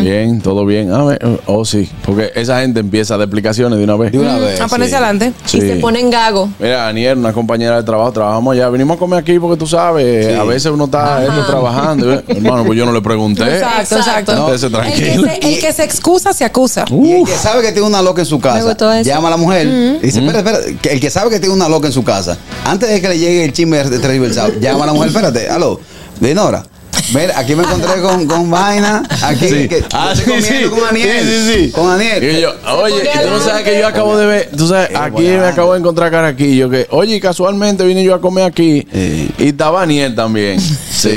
bien, 0.03 0.41
todo 0.41 0.65
bien, 0.65 0.91
ah, 0.91 1.03
me- 1.05 1.17
oh 1.45 1.63
sí, 1.63 1.87
porque 2.05 2.31
esa 2.35 2.59
gente 2.61 2.79
empieza 2.79 3.13
a 3.13 3.17
dar 3.17 3.25
explicaciones 3.27 3.77
de 3.77 3.83
una 3.83 3.95
vez. 3.95 4.11
De 4.11 4.19
una 4.19 4.37
vez. 4.37 4.59
A 4.59 4.67
ponerse 4.67 4.91
sí. 4.91 4.95
adelante. 4.95 5.33
Sí. 5.45 5.57
Y 5.57 5.61
se 5.61 5.75
ponen 5.77 6.09
gago. 6.09 6.49
Mira, 6.59 6.87
Aniel, 6.87 7.17
una 7.19 7.33
compañera 7.33 7.77
de 7.77 7.83
trabajo, 7.83 8.11
trabajamos 8.11 8.53
allá, 8.55 8.69
venimos 8.69 8.97
a 8.97 8.99
comer 8.99 9.19
aquí 9.19 9.37
porque 9.39 9.57
tú 9.57 9.67
sabes, 9.67 10.27
Sí. 10.27 10.33
a 10.33 10.43
veces 10.43 10.71
uno 10.71 10.85
está 10.85 11.23
esto, 11.23 11.45
trabajando. 11.45 12.13
y, 12.15 12.23
Hermano, 12.37 12.63
pues 12.65 12.77
yo 12.77 12.85
no 12.85 12.91
le 12.91 13.01
pregunté. 13.01 13.43
Exacto, 13.43 13.95
exacto. 13.97 14.08
Estése 14.17 14.65
El 14.67 14.71
que, 14.71 14.77
tranquilo. 14.77 15.23
se, 15.23 15.33
el 15.53 15.59
que 15.59 15.73
se 15.73 15.83
excusa, 15.83 16.33
se 16.33 16.45
acusa. 16.45 16.85
Y 16.89 17.11
el 17.11 17.25
que 17.25 17.35
sabe 17.35 17.61
que 17.61 17.71
tiene 17.71 17.87
una 17.87 18.01
loca 18.01 18.21
en 18.21 18.25
su 18.25 18.37
Me 18.37 18.41
casa, 18.43 18.63
gustó 18.63 18.91
eso. 18.91 19.09
llama 19.09 19.27
a 19.27 19.31
la 19.31 19.37
mujer 19.37 19.67
y 19.67 20.05
dice, 20.05 20.19
espera, 20.19 20.39
espera, 20.39 20.59
que 20.81 20.89
el 20.89 20.99
que 20.99 21.09
sabe 21.09 21.29
que 21.29 21.39
tiene 21.39 21.53
una 21.53 21.69
loca 21.69 21.87
en 21.87 21.93
su 21.93 22.03
casa, 22.03 22.37
antes 22.65 22.89
de 22.89 23.01
que 23.01 23.09
le 23.09 23.19
llegue 23.19 23.45
el 23.45 23.53
chisme 23.53 23.77
de 23.83 23.99
transversal, 23.99 24.59
llama 24.59 24.83
a 24.83 24.87
la 24.87 24.93
mujer, 24.93 25.09
espérate, 25.09 25.49
aló, 25.49 25.79
Dinora. 26.19 26.65
Mira, 27.13 27.39
aquí 27.39 27.55
me 27.55 27.63
encontré 27.63 28.01
con, 28.01 28.27
con 28.27 28.51
vaina, 28.51 29.01
aquí 29.23 29.47
Sí. 29.47 29.67
que 29.67 29.83
Ah, 29.93 30.13
yo 30.13 30.21
estoy 30.21 30.41
sí, 30.41 30.47
comiendo 30.47 30.69
sí. 30.69 30.75
con 30.81 30.89
Aniel. 30.89 31.23
Sí, 31.23 31.29
sí, 31.53 31.53
sí. 31.65 31.71
Con 31.71 31.89
Aniel. 31.91 32.23
Y 32.37 32.41
yo, 32.41 32.53
oye, 32.77 32.95
y 32.97 33.23
tú 33.23 33.29
no 33.31 33.39
sabes 33.39 33.63
que 33.63 33.79
yo 33.79 33.87
acabo 33.87 34.17
de 34.17 34.25
ver, 34.27 34.49
tú 34.55 34.67
sabes, 34.67 34.89
Eh, 34.91 34.93
aquí 34.95 35.21
me 35.23 35.45
acabo 35.45 35.73
de 35.73 35.79
encontrar 35.79 36.11
Caraquillo, 36.11 36.69
que, 36.69 36.87
oye, 36.91 37.19
casualmente 37.19 37.83
vine 37.85 38.03
yo 38.03 38.13
a 38.13 38.21
comer 38.21 38.43
aquí 38.43 38.85
Eh. 38.91 39.29
y 39.39 39.47
estaba 39.47 39.81
Aniel 39.83 40.13
también. 40.13 40.59
Sí. 40.99 41.09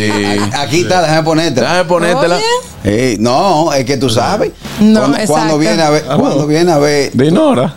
Aquí 0.56 0.82
está, 0.82 1.02
déjame 1.02 1.22
ponerte. 1.24 1.60
Déjame 1.60 1.84
ponértela. 1.84 2.36
Oye. 2.36 2.44
Eh, 2.84 3.16
no, 3.20 3.72
es 3.72 3.84
que 3.84 3.96
tú 3.96 4.08
sabes. 4.08 4.52
No, 4.80 5.12
cuando, 5.26 5.58
viene 5.58 5.82
a 5.82 5.90
ver, 5.90 6.04
cuando 6.04 6.46
viene 6.46 6.72
a 6.72 6.78
ver, 6.78 7.10
Dinora. 7.14 7.76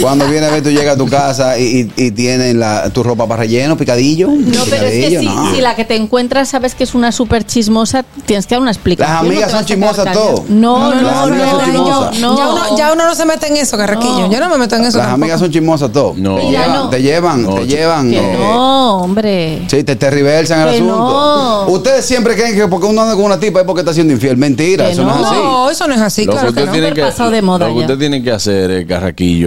Cuando 0.00 0.26
viene 0.28 0.46
a 0.46 0.50
ver, 0.50 0.62
tú 0.62 0.70
llegas 0.70 0.94
a 0.94 0.98
tu 0.98 1.08
casa 1.08 1.58
y, 1.58 1.90
y, 1.96 2.54
la, 2.54 2.90
tu 2.90 3.02
ropa 3.02 3.26
para 3.26 3.42
relleno, 3.42 3.76
picadillo. 3.76 4.28
No, 4.28 4.64
pero 4.68 4.86
es 4.86 5.08
que 5.08 5.18
si, 5.18 5.26
no. 5.26 5.54
si 5.54 5.60
la 5.60 5.74
que 5.76 5.84
te 5.84 5.96
encuentras 5.96 6.48
sabes 6.48 6.74
que 6.74 6.84
es 6.84 6.94
una 6.94 7.12
súper 7.12 7.44
chismosa, 7.44 8.04
tienes 8.26 8.46
que 8.46 8.54
dar 8.54 8.62
una 8.62 8.70
explicación. 8.70 9.14
Las 9.14 9.24
amigas 9.24 9.50
son 9.50 9.64
chismosas 9.64 10.12
todo. 10.12 10.44
No, 10.48 10.94
no, 10.94 11.10
amigas 11.10 11.50
son 11.50 11.74
no, 11.74 12.10
no. 12.12 12.36
Ya, 12.36 12.48
uno, 12.48 12.76
ya 12.76 12.92
uno 12.92 13.06
no 13.06 13.14
se 13.14 13.24
mete 13.24 13.48
en 13.48 13.56
eso, 13.56 13.76
Carraquillo. 13.76 14.28
No. 14.28 14.30
Yo 14.30 14.40
no 14.40 14.48
me 14.48 14.58
meto 14.58 14.76
en 14.76 14.82
eso. 14.84 14.98
Las 14.98 15.06
tampoco. 15.06 15.24
amigas 15.24 15.40
son 15.40 15.50
chismosas 15.50 15.92
todo. 15.92 16.14
No. 16.16 16.36
Te 16.36 16.42
llevan, 16.50 16.72
no. 16.72 16.90
te 16.90 17.02
llevan, 17.02 17.42
No, 17.42 17.54
te 17.54 17.66
llevan. 17.66 18.14
Eh, 18.14 18.36
no, 18.38 18.98
hombre. 18.98 19.62
Sí, 19.68 19.84
te, 19.84 19.96
te 19.96 20.10
reversan 20.10 20.60
el 20.62 20.68
asunto. 20.74 20.96
no. 20.96 21.72
Ustedes 21.72 22.04
siempre 22.04 22.34
creen 22.34 22.54
que 22.54 22.68
porque 22.68 22.86
uno 22.86 23.02
anda 23.02 23.14
con 23.14 23.24
una 23.24 23.38
tipa 23.38 23.60
es 23.60 23.66
porque 23.66 23.80
está 23.80 23.92
siendo 23.92 24.12
infiel. 24.12 24.36
Mentira, 24.36 24.86
Que 24.86 24.92
eso 24.92 25.04
no, 25.04 25.10
es 25.10 25.26
así. 25.26 25.34
No, 25.34 25.70
eso 25.70 25.86
no 25.88 25.94
es 25.94 26.00
así, 26.00 26.24
lo 26.24 26.32
que 26.32 26.38
claro 26.38 26.52
que 26.54 26.60
usted 26.60 26.66
no. 26.66 26.72
tiene 26.72 26.92
que, 26.92 27.02
pasado 27.02 27.30
de 27.30 27.42
moda 27.42 27.68
lo 27.68 27.74
que 27.74 27.80
usted 27.80 27.98
tiene 27.98 28.22
que 28.22 28.30
hacer, 28.30 28.70
eh, 28.70 28.86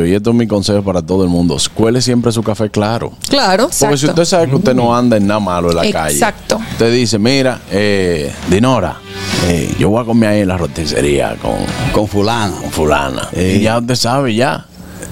Y 0.05 0.13
esto 0.13 0.29
es 0.31 0.35
mi 0.35 0.47
consejo 0.47 0.81
para 0.83 1.01
todo 1.01 1.23
el 1.23 1.29
mundo, 1.29 1.57
cuele 1.73 2.01
siempre 2.01 2.31
su 2.31 2.43
café 2.43 2.69
claro. 2.69 3.11
Claro. 3.29 3.69
Porque 3.79 3.97
si 3.97 4.05
usted 4.07 4.25
sabe 4.25 4.49
que 4.49 4.55
usted 4.55 4.73
no 4.73 4.95
anda 4.95 5.17
en 5.17 5.27
nada 5.27 5.39
malo 5.39 5.69
en 5.69 5.75
la 5.77 5.91
calle. 5.91 6.13
Exacto. 6.15 6.59
Usted 6.71 6.93
dice, 6.93 7.19
mira, 7.19 7.59
eh, 7.71 8.31
Dinora, 8.49 8.97
eh, 9.47 9.73
yo 9.79 9.89
voy 9.89 10.01
a 10.01 10.05
comer 10.05 10.29
ahí 10.29 10.41
en 10.41 10.47
la 10.47 10.57
roticería 10.57 11.35
con, 11.41 11.55
Con 11.93 12.07
fulano. 12.07 12.55
con 12.61 12.71
fulana. 12.71 13.29
Y 13.35 13.59
ya 13.61 13.77
usted 13.79 13.95
sabe, 13.95 14.35
ya. 14.35 14.65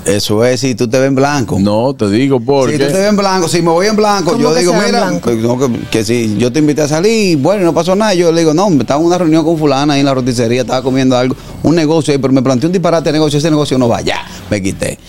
Eso 0.05 0.43
es 0.45 0.61
si 0.61 0.73
tú 0.73 0.87
te 0.87 0.97
ves 0.97 1.09
en 1.09 1.15
blanco. 1.15 1.59
No, 1.59 1.93
te 1.93 2.09
digo 2.09 2.39
porque... 2.39 2.73
Si 2.73 2.79
tú 2.79 2.87
te 2.87 2.93
ves 2.97 3.09
en 3.09 3.17
blanco, 3.17 3.47
si 3.47 3.61
me 3.61 3.69
voy 3.69 3.85
en 3.85 3.95
blanco, 3.95 4.31
¿Cómo 4.31 4.41
yo 4.41 4.53
que 4.53 4.61
digo, 4.61 4.73
mira, 4.73 5.05
blanco? 5.05 5.29
que, 5.29 5.35
no, 5.35 5.59
que- 5.59 5.79
que 5.91 6.03
si 6.03 6.37
yo 6.37 6.51
te 6.51 6.57
invité 6.59 6.81
a 6.83 6.87
salir, 6.87 7.37
bueno, 7.37 7.63
no 7.65 7.73
pasó 7.73 7.95
nada, 7.95 8.13
yo 8.15 8.31
le 8.31 8.41
digo, 8.41 8.51
no, 8.53 8.67
me 8.71 8.79
estaba 8.81 8.99
en 8.99 9.05
una 9.05 9.17
reunión 9.19 9.43
con 9.45 9.59
fulana 9.59 9.93
ahí 9.93 9.99
en 9.99 10.05
la 10.07 10.13
roticería, 10.15 10.61
estaba 10.61 10.81
comiendo 10.81 11.15
algo, 11.15 11.35
un 11.61 11.75
negocio 11.75 12.13
ahí, 12.13 12.17
pero 12.17 12.33
me 12.33 12.41
planteé 12.41 12.65
un 12.67 12.71
disparate 12.73 13.09
de 13.09 13.13
negocio, 13.13 13.37
ese 13.37 13.51
negocio 13.51 13.77
no 13.77 13.89
va, 13.89 14.01
ya, 14.01 14.25
me 14.51 14.61
quité. 14.61 14.99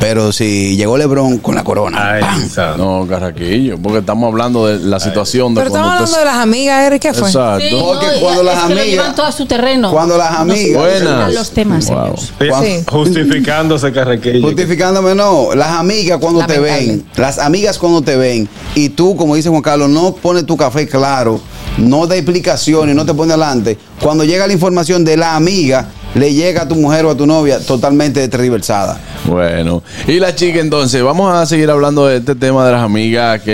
Pero 0.00 0.32
si 0.32 0.76
llegó 0.76 0.96
Lebron 0.98 1.38
con 1.38 1.54
la 1.54 1.64
corona, 1.64 2.12
Ay, 2.14 2.20
¡pam! 2.54 2.76
No, 2.78 3.06
Carraquillo, 3.08 3.78
porque 3.78 3.98
estamos 3.98 4.28
hablando 4.28 4.66
de 4.66 4.78
la 4.78 4.98
situación 5.00 5.54
de 5.54 5.60
Pero 5.60 5.68
estamos 5.68 5.90
hablando 5.92 6.18
de 6.18 6.24
las 6.24 6.34
amigas, 6.36 6.86
Eric, 6.86 7.02
¿qué 7.02 7.14
fue? 7.14 7.28
Exacto. 7.28 7.64
Sí, 7.68 7.76
Porque 7.80 8.06
no, 8.06 8.20
cuando 8.20 8.40
es 8.40 8.46
las 8.46 8.54
que 8.54 8.60
lo 8.60 8.80
amigas- 8.80 8.86
llevan 8.86 9.14
todo 9.14 9.26
a 9.26 9.32
su 9.32 9.46
terreno. 9.46 9.90
cuando 9.92 10.16
las 10.18 10.32
amigas- 10.32 10.82
Buenas. 10.82 11.34
los 11.34 11.50
temas 11.50 11.86
Wow. 11.88 12.06
ellos. 12.06 12.32
Oye, 12.40 12.78
Sí. 12.78 12.84
Justificándose 12.88 13.92
Carrequillo. 13.92 14.42
Justificándome, 14.46 15.14
no. 15.14 15.54
Las 15.54 15.70
amigas 15.70 16.18
cuando 16.20 16.44
te 16.46 16.58
ven, 16.58 17.04
las 17.16 17.38
amigas 17.38 17.78
cuando 17.78 18.02
te 18.02 18.16
ven, 18.16 18.48
y 18.74 18.90
tú, 18.90 19.16
como 19.16 19.34
dice 19.34 19.48
Juan 19.48 19.62
Carlos, 19.62 19.88
no 19.90 20.12
pones 20.14 20.46
tu 20.46 20.56
café 20.56 20.86
claro, 20.86 21.40
no 21.78 22.06
da 22.06 22.16
explicaciones, 22.16 22.94
no 22.94 23.04
te 23.04 23.14
pone 23.14 23.32
adelante. 23.32 23.78
Cuando 24.00 24.24
llega 24.24 24.46
la 24.46 24.52
información 24.52 25.04
de 25.04 25.16
la 25.16 25.36
amiga, 25.36 25.88
le 26.14 26.32
llega 26.32 26.62
a 26.62 26.68
tu 26.68 26.74
mujer 26.76 27.04
o 27.04 27.10
a 27.10 27.16
tu 27.16 27.26
novia 27.26 27.58
totalmente 27.60 28.26
tergiversada. 28.28 28.98
Bueno, 29.26 29.82
y 30.06 30.18
la 30.18 30.34
chica 30.34 30.60
entonces, 30.60 31.02
vamos 31.02 31.32
a 31.34 31.44
seguir 31.46 31.70
hablando 31.70 32.06
de 32.06 32.18
este 32.18 32.34
tema 32.34 32.64
de 32.64 32.72
las 32.72 32.82
amigas 32.82 33.40
que 33.42 33.50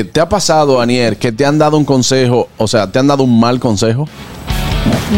eh, 0.00 0.04
te 0.04 0.20
ha 0.20 0.28
pasado, 0.28 0.80
Anier, 0.80 1.16
que 1.16 1.32
te 1.32 1.44
han 1.44 1.58
dado 1.58 1.76
un 1.76 1.84
consejo, 1.84 2.48
o 2.58 2.68
sea, 2.68 2.90
te 2.90 2.98
han 2.98 3.06
dado 3.06 3.24
un 3.24 3.40
mal 3.40 3.58
consejo. 3.58 4.08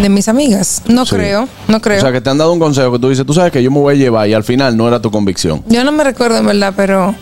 De 0.01 0.09
mis 0.09 0.29
amigas. 0.29 0.83
No 0.87 1.05
Sí. 1.05 1.17
creo, 1.17 1.47
no 1.67 1.81
creo. 1.81 1.99
O 1.99 2.01
sea, 2.01 2.13
que 2.13 2.21
te 2.23 2.31
han 2.31 2.39
dado 2.39 2.53
un 2.53 2.59
consejo 2.59 2.93
que 2.93 2.99
tú 2.99 3.11
dices, 3.11 3.27
tú 3.27 3.35
sabes 3.35 3.53
que 3.53 3.63
yo 3.63 3.71
me 3.71 3.79
voy 3.81 3.95
a 3.95 3.99
llevar 3.99 4.29
y 4.29 4.33
al 4.35 4.45
final 4.45 4.77
no 4.77 4.89
era 4.89 5.01
tu 5.01 5.11
convicción. 5.11 5.63
Yo 5.67 5.85
no 5.85 5.93
me 5.93 6.05
recuerdo 6.05 6.39
en 6.39 6.47
verdad, 6.47 6.73
pero 6.77 7.15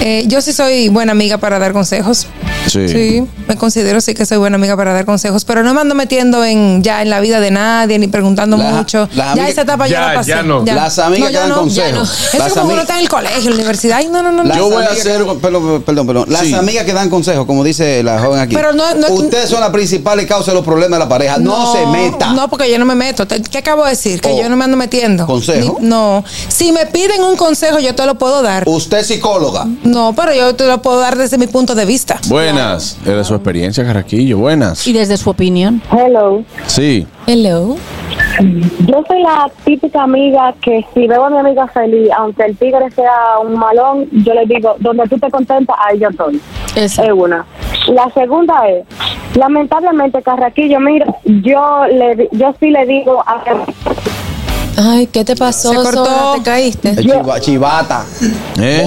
eh, 0.00 0.24
yo 0.26 0.40
sí 0.40 0.52
soy 0.52 0.88
buena 0.88 1.12
amiga 1.12 1.38
para 1.38 1.58
dar 1.58 1.72
consejos. 1.72 2.26
Sí. 2.66 2.88
Sí, 2.88 3.24
me 3.46 3.54
considero 3.56 4.00
sí 4.00 4.12
que 4.14 4.26
soy 4.26 4.38
buena 4.38 4.56
amiga 4.56 4.76
para 4.76 4.92
dar 4.92 5.04
consejos, 5.04 5.44
pero 5.44 5.62
no 5.62 5.72
me 5.72 5.80
ando 5.82 5.94
metiendo 5.94 6.44
en 6.44 6.82
ya 6.82 7.00
en 7.02 7.10
la 7.10 7.20
vida 7.20 7.38
de 7.38 7.52
nadie 7.52 7.96
ni 8.00 8.08
preguntando 8.08 8.56
La- 8.56 8.70
mucho. 8.72 9.08
ya 9.14 9.48
esa 9.48 9.62
etapa 9.62 9.86
ya, 9.86 9.92
Ya, 10.00 10.06
la 10.08 10.14
pasé. 10.14 10.30
ya 10.30 10.42
no. 10.42 10.64
Las 10.64 10.98
amigas 10.98 11.30
ya 11.30 11.32
que 11.32 11.38
dan 11.42 11.48
no, 11.50 11.56
consejos. 11.60 12.30
ya 12.32 12.38
no. 12.40 12.46
Eso 12.46 12.54
como 12.60 12.72
uno 12.72 12.82
está 12.82 12.94
en 12.94 13.00
el 13.02 13.08
colegio, 13.08 13.38
en 13.38 13.48
la 13.50 13.54
universidad. 13.54 13.98
Ay, 13.98 14.08
no, 14.08 14.20
no, 14.22 14.32
no. 14.32 14.42
Las 14.42 14.56
Yo 14.58 14.68
voy 14.68 14.82
a 14.82 14.88
hacer- 14.88 15.24
que- 15.24 15.34
perdón, 15.34 15.82
perdón, 15.82 16.06
perdón. 16.08 16.24
Las 16.28 16.40
Sí. 16.42 16.54
amigas 16.54 16.84
que 16.84 16.92
dan 16.92 17.08
consejos, 17.08 17.46
como 17.46 17.62
dice 17.62 18.02
la 18.02 18.18
joven 18.18 18.40
aquí. 18.40 18.54
Pero 18.56 18.72
no- 18.72 18.94
no- 18.96 19.08
Ustedes 19.14 19.48
son 19.48 19.60
las 19.60 19.70
principales 19.70 20.26
causas 20.26 20.48
de 20.48 20.54
los 20.54 20.64
problemas 20.64 20.98
de 20.98 21.04
la 21.04 21.08
pareja. 21.08 21.38
No, 21.38 21.72
se 21.72 21.86
meta. 21.86 22.32
No, 22.32 22.48
porque 22.48 22.68
yo 22.70 22.78
no 22.80 22.84
me 22.84 22.96
meto. 22.96 23.26
¿Qué 23.28 23.58
acabo 23.58 23.84
de 23.84 23.90
decir? 23.90 24.20
Que 24.20 24.28
Oh. 24.30 24.40
yo 24.42 24.48
no 24.48 24.56
me 24.56 24.64
ando 24.64 24.76
metiendo. 24.76 25.24
¿Consejo? 25.26 25.78
Ni- 25.80 25.86
no. 25.88 26.24
Si 26.48 26.72
me 26.72 26.86
piden 26.86 27.22
un 27.22 27.36
consejo, 27.36 27.78
yo 27.78 27.94
te 27.94 28.04
lo 28.06 28.16
puedo 28.16 28.42
dar. 28.42 28.64
Usted 28.68 28.98
es 28.98 29.06
psicóloga. 29.06 29.66
No, 29.86 30.12
pero 30.14 30.34
yo 30.34 30.54
te 30.56 30.66
lo 30.66 30.82
puedo 30.82 30.98
dar 31.00 31.16
desde 31.16 31.38
mi 31.38 31.46
punto 31.46 31.74
de 31.74 31.84
vista. 31.84 32.18
Buenas. 32.28 32.98
Es 33.06 33.14
de 33.14 33.24
su 33.24 33.34
experiencia, 33.34 33.84
Carraquillo. 33.84 34.38
Buenas. 34.38 34.86
Y 34.86 34.92
desde 34.92 35.16
su 35.16 35.30
opinión. 35.30 35.80
Hello. 35.90 36.42
Sí. 36.66 37.06
Hello. 37.26 37.76
Yo 38.40 39.04
soy 39.06 39.22
la 39.22 39.50
típica 39.64 40.02
amiga 40.02 40.54
que 40.60 40.84
si 40.94 41.06
veo 41.06 41.24
a 41.24 41.30
mi 41.30 41.38
amiga 41.38 41.66
feliz, 41.68 42.08
aunque 42.16 42.44
el 42.44 42.56
tigre 42.56 42.90
sea 42.90 43.38
un 43.44 43.54
malón, 43.58 44.08
yo 44.12 44.34
le 44.34 44.44
digo, 44.46 44.74
donde 44.80 45.04
tú 45.08 45.18
te 45.18 45.30
contentas, 45.30 45.76
ahí 45.86 45.98
yo 45.98 46.08
estoy. 46.08 46.40
Esa. 46.74 47.04
Es 47.04 47.12
una. 47.12 47.44
La 47.88 48.10
segunda 48.14 48.68
es, 48.68 48.84
lamentablemente, 49.36 50.20
Carraquillo, 50.22 50.80
mira, 50.80 51.06
yo 51.24 51.86
le 51.92 52.16
di- 52.16 52.28
yo 52.32 52.54
sí 52.58 52.70
le 52.70 52.84
digo 52.86 53.22
a 53.26 53.42
Ay, 54.76 55.06
¿qué 55.06 55.24
te 55.24 55.34
pasó? 55.36 55.70
Se 55.70 55.76
cortó. 55.76 56.04
Sora? 56.04 56.32
¿Te 56.34 56.42
caíste? 56.42 56.96
Chiva- 56.96 57.40
chivata. 57.40 58.04
¿Eh? 58.58 58.82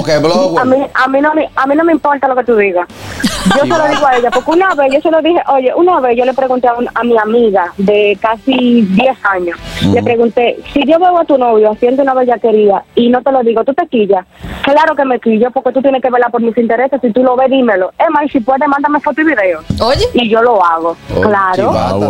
A 0.60 0.66
mí, 0.66 0.78
a 0.94 1.08
mí 1.08 1.22
no 1.22 1.34
me, 1.34 1.50
a 1.56 1.66
mí 1.66 1.76
no 1.76 1.84
me 1.84 1.94
importa 1.94 2.28
lo 2.28 2.36
que 2.36 2.44
tú 2.44 2.56
digas. 2.56 2.88
Yo 3.46 3.62
se 3.62 3.68
lo 3.68 3.88
digo 3.88 4.06
a 4.08 4.18
ella, 4.18 4.32
porque 4.32 4.52
una 4.52 4.74
vez 4.76 4.94
yo 4.94 5.02
se 5.02 5.12
lo 5.12 5.22
dije, 5.22 5.40
oye, 5.48 5.74
una 5.76 6.00
vez 6.00 6.18
yo 6.18 6.26
le 6.26 6.34
pregunté 6.34 6.68
a, 6.68 6.74
un- 6.76 6.90
a 6.94 7.04
mi 7.04 7.18
amiga 7.18 7.72
de 7.78 8.18
casi 8.22 8.82
10 8.82 9.18
años, 9.26 9.58
le 9.94 10.04
pregunté, 10.04 10.60
si 10.74 10.84
yo 10.86 11.00
veo 11.00 11.18
a 11.18 11.26
tu 11.26 11.38
novio 11.38 11.72
haciendo 11.72 12.04
una 12.04 12.14
bellaquería 12.14 12.84
y 12.96 13.10
no 13.10 13.22
te 13.22 13.32
lo 13.32 13.42
digo, 13.44 13.64
¿tú 13.64 13.74
te 13.74 13.88
quillas? 13.88 14.26
Claro 14.64 14.96
que 14.96 15.06
me 15.06 15.20
quillo, 15.20 15.52
porque 15.52 15.72
tú 15.72 15.82
tienes 15.82 16.02
que 16.02 16.10
verla 16.10 16.30
por 16.30 16.42
mis 16.42 16.58
intereses, 16.58 17.00
si 17.02 17.12
tú 17.12 17.24
lo 17.24 17.36
ves, 17.36 17.50
dímelo. 17.50 17.92
Es 17.98 18.10
más, 18.12 18.26
y 18.26 18.30
si 18.30 18.40
puedes, 18.42 18.68
mándame 18.68 19.00
foto 19.00 19.22
y 19.22 19.26
video. 19.26 19.60
Oye. 19.82 20.06
Y 20.14 20.30
yo 20.30 20.42
lo 20.42 20.64
hago, 20.64 20.96
Oh, 21.16 21.22
claro, 21.22 21.56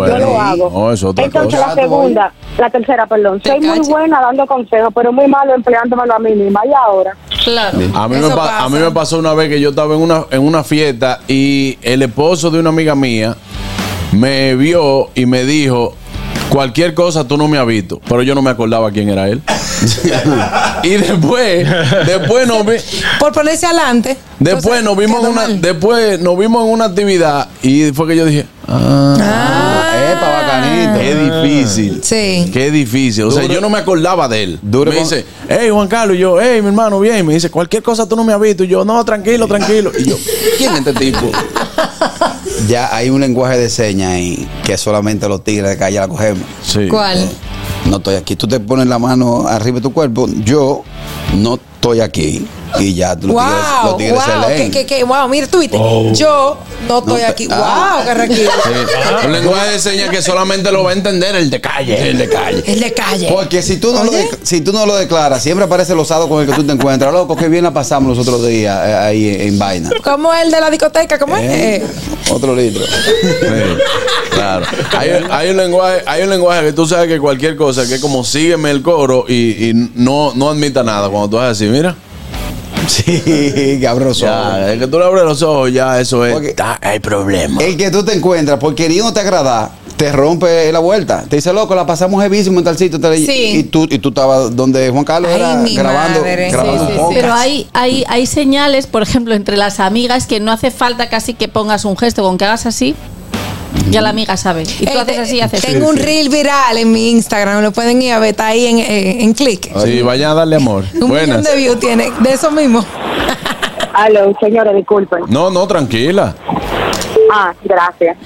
yo 0.08 0.18
lo 0.18 0.40
hago. 0.42 0.70
No, 0.72 0.92
es 0.92 1.04
otra 1.04 1.26
Entonces 1.26 1.60
cosa. 1.60 1.68
la 1.76 1.82
segunda, 1.82 2.32
la 2.58 2.70
tercera, 2.70 3.06
perdón, 3.08 3.40
Te 3.40 3.50
soy 3.50 3.62
muy 3.62 3.80
buena 3.88 4.20
dando 4.22 4.46
consejos, 4.48 4.90
pero 4.94 5.12
muy 5.12 5.28
malo 5.28 5.54
empleándomelo 5.54 6.16
a 6.16 6.20
mí 6.20 6.32
misma. 6.34 6.62
Y 6.66 6.74
ahora, 6.74 7.16
Claro. 7.44 7.78
A 7.96 8.08
mí, 8.08 8.18
me 8.18 8.28
a 8.32 8.70
mí 8.70 8.78
me 8.80 8.92
pasó 8.92 9.18
una 9.20 9.34
vez 9.34 9.50
que 9.50 9.62
yo 9.62 9.70
estaba 9.70 9.96
en 9.96 10.02
una, 10.02 10.24
en 10.30 10.42
una 10.46 10.64
fiesta 10.64 11.19
y 11.28 11.78
el 11.82 12.02
esposo 12.02 12.50
de 12.52 12.60
una 12.60 12.70
amiga 12.70 12.96
mía 12.96 13.36
me 14.12 14.56
vio 14.56 15.10
y 15.16 15.26
me 15.26 15.44
dijo, 15.46 15.96
cualquier 16.50 16.94
cosa 16.94 17.28
tú 17.28 17.38
no 17.38 17.48
me 17.48 17.58
has 17.58 17.68
visto, 17.68 18.02
pero 18.08 18.24
yo 18.24 18.34
no 18.36 18.42
me 18.42 18.50
acordaba 18.50 18.92
quién 18.92 19.10
era 19.10 19.28
él. 19.30 19.42
y 20.84 20.90
después, 20.90 21.68
después 22.06 22.48
nos, 22.48 22.66
vi- 22.66 22.78
Por 23.20 23.32
ponerse 23.32 23.66
adelante. 23.66 24.18
después 24.40 24.84
nos 24.84 24.98
vimos 24.98 25.18
en 25.18 25.22
quedó 25.22 25.32
una, 25.32 25.42
mal. 25.42 25.62
después 25.62 26.20
nos 26.20 26.38
vimos 26.38 26.66
en 26.66 26.72
una 26.74 26.86
actividad 26.86 27.48
y 27.62 27.92
fue 27.94 28.08
que 28.08 28.16
yo 28.18 28.26
dije, 28.26 28.46
ah, 28.68 29.16
Ah, 29.22 29.69
difícil. 31.44 32.00
Sí. 32.04 32.50
Qué 32.54 32.72
difícil. 32.72 33.24
O 33.26 33.32
sea, 33.32 33.42
Duro- 33.44 33.54
yo 33.54 33.62
no 33.62 33.70
me 33.70 33.78
acordaba 33.80 34.28
de 34.28 34.44
él. 34.44 34.60
Duro 34.62 34.92
me 34.92 34.98
con- 34.98 35.04
dice, 35.06 35.26
hey 35.48 35.70
Juan 35.72 35.88
Carlos, 35.88 36.16
y 36.18 36.20
yo, 36.20 36.40
hey 36.42 36.62
mi 36.62 36.68
hermano, 36.68 37.00
bien. 37.00 37.18
Y 37.20 37.24
me 37.24 37.34
dice, 37.34 37.50
cualquier 37.50 37.82
cosa 37.84 38.08
tú 38.08 38.16
no 38.16 38.24
me 38.24 38.34
has 38.34 38.40
visto. 38.42 38.64
Y 38.64 38.68
yo, 38.68 38.84
no, 38.86 39.04
tranquilo, 39.06 39.48
tranquilo. 39.48 39.92
Y 39.98 40.10
yo, 40.10 40.16
¿quién 40.58 40.72
es 40.74 40.80
este 40.86 40.94
tipo? 40.94 41.32
Ya 42.68 42.94
hay 42.96 43.10
un 43.10 43.22
lenguaje 43.22 43.58
de 43.58 43.70
señas 43.70 44.12
ahí 44.12 44.48
que 44.64 44.78
solamente 44.78 45.28
los 45.30 45.44
tigres 45.44 45.70
de 45.72 45.78
calle 45.78 46.00
la 46.00 46.08
cogemos. 46.08 46.44
Sí. 46.64 46.88
¿Cuál? 46.90 47.30
No 47.90 47.98
estoy 47.98 48.16
aquí. 48.16 48.36
Tú 48.36 48.48
te 48.48 48.60
pones 48.60 48.86
la 48.88 49.00
mano 49.00 49.48
arriba 49.48 49.78
de 49.78 49.82
tu 49.82 49.94
cuerpo. 49.94 50.28
Yo 50.44 50.84
no 51.38 51.56
estoy 51.56 52.02
aquí. 52.02 52.46
Y 52.80 52.94
ya 52.94 53.10
los 53.16 53.20
tigres, 53.22 53.34
Wow, 53.36 53.86
los 53.86 53.98
tigres 53.98 54.14
wow, 54.16 54.24
se 54.24 54.48
leen. 54.58 54.72
que, 54.72 54.86
que, 54.86 54.96
que, 54.98 55.04
wow, 55.04 55.28
mira, 55.28 55.48
tú 55.48 55.60
viste, 55.60 55.78
yo 56.14 56.58
no 56.88 57.00
estoy 57.00 57.22
No 57.22 57.28
aquí. 57.28 57.48
Ah. 57.52 57.96
Wow, 57.98 58.06
Carraquillo. 58.06 58.50
Sí. 58.64 59.26
Un 59.26 59.32
lenguaje 59.32 59.72
de 59.72 59.80
señas 59.80 60.10
que 60.10 60.22
solamente 60.22 60.72
lo 60.72 60.84
va 60.84 60.92
a 60.92 60.94
entender 60.94 61.36
el 61.36 61.50
de 61.50 61.60
calle. 61.62 62.10
El 62.10 62.18
de 62.18 62.30
calle. 62.30 62.64
El 62.66 62.80
de 62.80 62.94
calle. 62.94 63.28
Porque 63.32 63.62
si 63.62 63.78
tú, 63.78 63.92
no 63.94 64.04
lo 64.04 64.12
si 64.44 64.62
tú 64.62 64.72
no 64.72 64.86
lo 64.86 64.96
declaras, 64.96 65.42
siempre 65.42 65.66
aparece 65.66 65.94
el 65.94 66.00
osado 66.00 66.30
con 66.30 66.42
el 66.42 66.48
que 66.48 66.54
tú 66.54 66.64
te 66.64 66.72
encuentras. 66.74 67.12
Loco, 67.14 67.36
que 67.36 67.48
bien 67.50 67.64
la 67.64 67.74
pasamos 67.74 68.16
los 68.16 68.28
otros 68.28 68.46
días 68.48 68.80
eh, 68.88 68.94
ahí 68.94 69.30
en, 69.30 69.42
en 69.42 69.60
vaina. 69.60 69.90
¿Cómo 70.04 70.34
es 70.34 70.44
el 70.44 70.52
de 70.52 70.60
la 70.62 70.70
discoteca? 70.70 71.18
¿Cómo 71.20 71.36
es? 71.38 71.44
Eh, 71.44 71.76
Eh, 71.78 71.84
Otro 72.32 72.56
litro. 72.56 72.84
Sí, 72.86 73.50
claro. 74.32 74.66
Hay, 74.98 75.10
hay 75.30 75.50
un 75.50 75.58
lenguaje, 75.58 76.04
hay 76.06 76.24
un 76.24 76.30
lenguaje 76.30 76.66
que 76.66 76.74
tú 76.74 76.86
sabes 76.88 77.08
que 77.08 77.20
cualquier 77.20 77.56
cosa, 77.56 77.88
que 77.88 77.96
es 77.96 78.02
como 78.02 78.24
sígueme 78.24 78.72
el 78.72 78.82
coro 78.82 79.26
y, 79.28 79.70
y 79.70 79.90
no, 79.96 80.34
no 80.36 80.50
admita 80.50 80.84
nada. 80.84 81.10
Cuando 81.10 81.30
tú 81.30 81.36
vas 81.38 81.46
a 81.46 81.50
decir, 81.50 81.70
mira, 81.70 81.96
Sí, 83.00 83.80
cabroso. 83.82 84.26
ya, 84.26 84.74
es 84.74 84.80
que 84.80 84.88
tú 84.88 84.98
le 85.00 85.06
abres 85.06 85.24
los 85.24 85.42
ojos, 85.42 85.72
ya 85.72 86.00
eso 86.00 86.26
es. 86.26 86.34
Porque- 86.34 86.54
ta- 86.54 86.80
hay 86.82 87.00
problema. 87.00 87.62
El 87.64 87.78
que 87.78 87.92
tú 87.92 88.04
te 88.04 88.14
encuentras 88.14 88.60
por 88.60 88.74
queriendo 88.76 89.14
te 89.14 89.20
agradar, 89.20 89.72
te 89.96 90.12
rompe 90.12 90.72
la 90.72 90.80
vuelta. 90.80 91.24
Te 91.30 91.36
dice, 91.38 91.52
loco, 91.54 91.76
la 91.76 91.86
pasamos 91.86 92.24
heavísimo 92.24 92.60
en 92.60 92.66
tal 92.66 92.78
sitio. 92.78 93.00
tal- 93.00 93.16
Sí. 93.18 93.52
Y 93.60 93.64
tú, 93.64 93.86
y 93.90 94.00
tú 94.00 94.10
estabas 94.10 94.56
donde 94.56 94.90
Juan 94.90 95.04
Carlos 95.06 95.30
Ay, 95.34 95.40
era 95.40 95.84
grabando, 95.84 96.22
grabando 96.24 96.88
Sí, 96.88 96.94
un 97.00 97.10
sí. 97.10 97.14
Pero 97.14 97.34
hay, 97.34 97.68
hay, 97.74 98.04
hay 98.08 98.26
señales, 98.26 98.88
por 98.88 99.04
ejemplo, 99.04 99.34
entre 99.36 99.56
las 99.58 99.80
amigas 99.80 100.26
que 100.26 100.40
no 100.40 100.52
hace 100.52 100.72
falta 100.72 101.10
casi 101.10 101.34
que 101.34 101.48
pongas 101.48 101.86
un 101.86 101.96
gesto, 101.98 102.24
con 102.24 102.38
que 102.38 102.46
hagas 102.46 102.66
así, 102.66 102.96
ya 103.90 104.02
la 104.02 104.10
amiga 104.10 104.38
sabe. 104.38 104.64
Y 104.64 104.86
tú 104.86 104.92
eh, 104.92 105.00
haces 105.00 105.20
así 105.20 105.42
haces 105.42 105.62
Tengo 105.62 105.90
un 105.90 105.98
reel 105.98 106.30
viral 106.30 106.78
en 106.78 106.92
mi 106.92 107.10
Instagram, 107.12 107.62
lo 107.62 107.72
pueden 107.72 108.02
ir 108.02 108.14
a 108.14 108.20
ver, 108.20 108.32
está 108.32 108.48
ahí 108.48 108.66
en, 108.66 108.80
eh, 108.80 109.24
en 109.24 109.34
click. 109.34 109.72
Sí, 109.84 110.02
vayan 110.02 110.32
a 110.32 110.34
darle 110.36 110.58
amor. 110.58 110.84
Un 110.94 111.00
millón 111.00 111.10
Buenas. 111.10 111.44
de 111.44 111.56
views 111.56 111.80
tiene, 111.80 112.12
de 112.20 112.34
eso 112.34 112.52
mismo. 112.52 112.86
aló, 113.94 114.34
señores, 114.40 114.76
disculpen. 114.76 115.24
No, 115.28 115.50
no, 115.50 115.68
tranquila. 115.68 116.36
Ah, 117.32 117.54
gracias. 117.64 118.18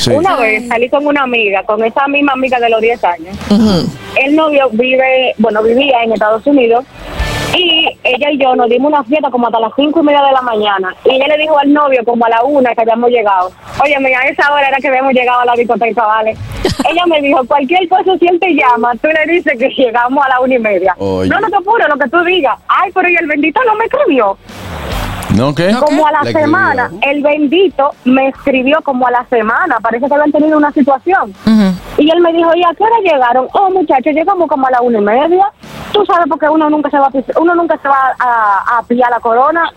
Sí. 0.00 0.10
Una 0.10 0.36
vez 0.36 0.66
salí 0.68 0.88
con 0.88 1.06
una 1.06 1.22
amiga, 1.22 1.62
con 1.64 1.84
esa 1.84 2.08
misma 2.08 2.32
amiga 2.32 2.58
de 2.58 2.70
los 2.70 2.80
10 2.80 3.04
años. 3.04 3.36
El 4.16 4.34
novio 4.34 4.68
vive, 4.72 5.34
bueno, 5.36 5.62
vivía 5.62 6.02
en 6.02 6.12
Estados 6.12 6.46
Unidos 6.46 6.84
y 7.56 7.98
ella 8.04 8.30
y 8.30 8.38
yo 8.38 8.54
nos 8.54 8.68
dimos 8.68 8.92
una 8.92 9.04
fiesta 9.04 9.30
como 9.30 9.46
hasta 9.46 9.60
las 9.60 9.72
cinco 9.76 10.00
y 10.00 10.04
media 10.04 10.22
de 10.22 10.32
la 10.32 10.42
mañana. 10.42 10.94
Y 11.04 11.14
ella 11.14 11.26
le 11.28 11.38
dijo 11.38 11.58
al 11.58 11.72
novio 11.72 12.02
como 12.04 12.24
a 12.24 12.28
la 12.28 12.42
una 12.44 12.74
que 12.74 12.82
habíamos 12.82 13.10
llegado. 13.10 13.50
Oye, 13.82 13.96
a 13.96 14.28
esa 14.28 14.52
hora 14.52 14.68
era 14.68 14.78
que 14.78 14.88
habíamos 14.88 15.12
llegado 15.12 15.40
a 15.40 15.44
la 15.44 15.54
discoteca, 15.54 16.06
¿vale? 16.06 16.36
ella 16.90 17.06
me 17.06 17.20
dijo, 17.20 17.44
cualquier 17.46 17.88
cosa 17.88 18.16
si 18.18 18.26
él 18.26 18.38
te 18.38 18.54
llama, 18.54 18.92
tú 19.00 19.08
le 19.08 19.32
dices 19.32 19.58
que 19.58 19.68
llegamos 19.70 20.24
a 20.24 20.28
la 20.28 20.40
una 20.40 20.54
y 20.54 20.58
media. 20.58 20.94
Oye. 20.98 21.28
No, 21.28 21.40
no 21.40 21.48
te 21.48 21.56
apures, 21.56 21.88
lo 21.88 21.98
que 21.98 22.08
tú 22.08 22.22
digas. 22.24 22.58
Ay, 22.68 22.90
pero 22.92 23.08
y 23.08 23.16
el 23.16 23.26
bendito 23.26 23.60
no 23.64 23.74
me 23.74 23.84
escribió. 23.84 24.36
¿No 25.34 25.54
qué? 25.54 25.72
Como 25.78 26.06
a 26.06 26.12
la 26.12 26.22
Le 26.22 26.32
semana, 26.32 26.84
escribió. 26.86 27.10
el 27.10 27.22
bendito 27.22 27.90
me 28.04 28.28
escribió 28.28 28.80
como 28.82 29.06
a 29.06 29.12
la 29.12 29.24
semana, 29.26 29.78
parece 29.80 30.06
que 30.08 30.14
habían 30.14 30.32
tenido 30.32 30.58
una 30.58 30.72
situación. 30.72 31.32
Y 31.98 32.10
él 32.10 32.20
me 32.20 32.32
dijo, 32.32 32.50
¿y 32.56 32.64
a 32.64 32.74
qué 32.76 32.82
hora 32.82 32.96
llegaron? 33.04 33.46
Oh, 33.52 33.70
muchachos, 33.70 34.12
llegamos 34.12 34.48
como 34.48 34.66
a 34.66 34.70
la 34.70 34.80
una 34.80 34.98
y 34.98 35.02
media. 35.02 35.46
Tú 35.92 36.04
sabes 36.06 36.26
porque 36.28 36.48
uno 36.48 36.70
nunca 36.70 36.88
se 36.90 36.98
va 36.98 37.06
a, 37.06 37.40
uno 37.40 37.54
nunca 37.54 37.78
se 37.80 37.88
va 37.88 38.14
a, 38.18 38.78
a 38.78 38.82
pillar 38.84 39.10
la 39.10 39.20
corona. 39.20 39.70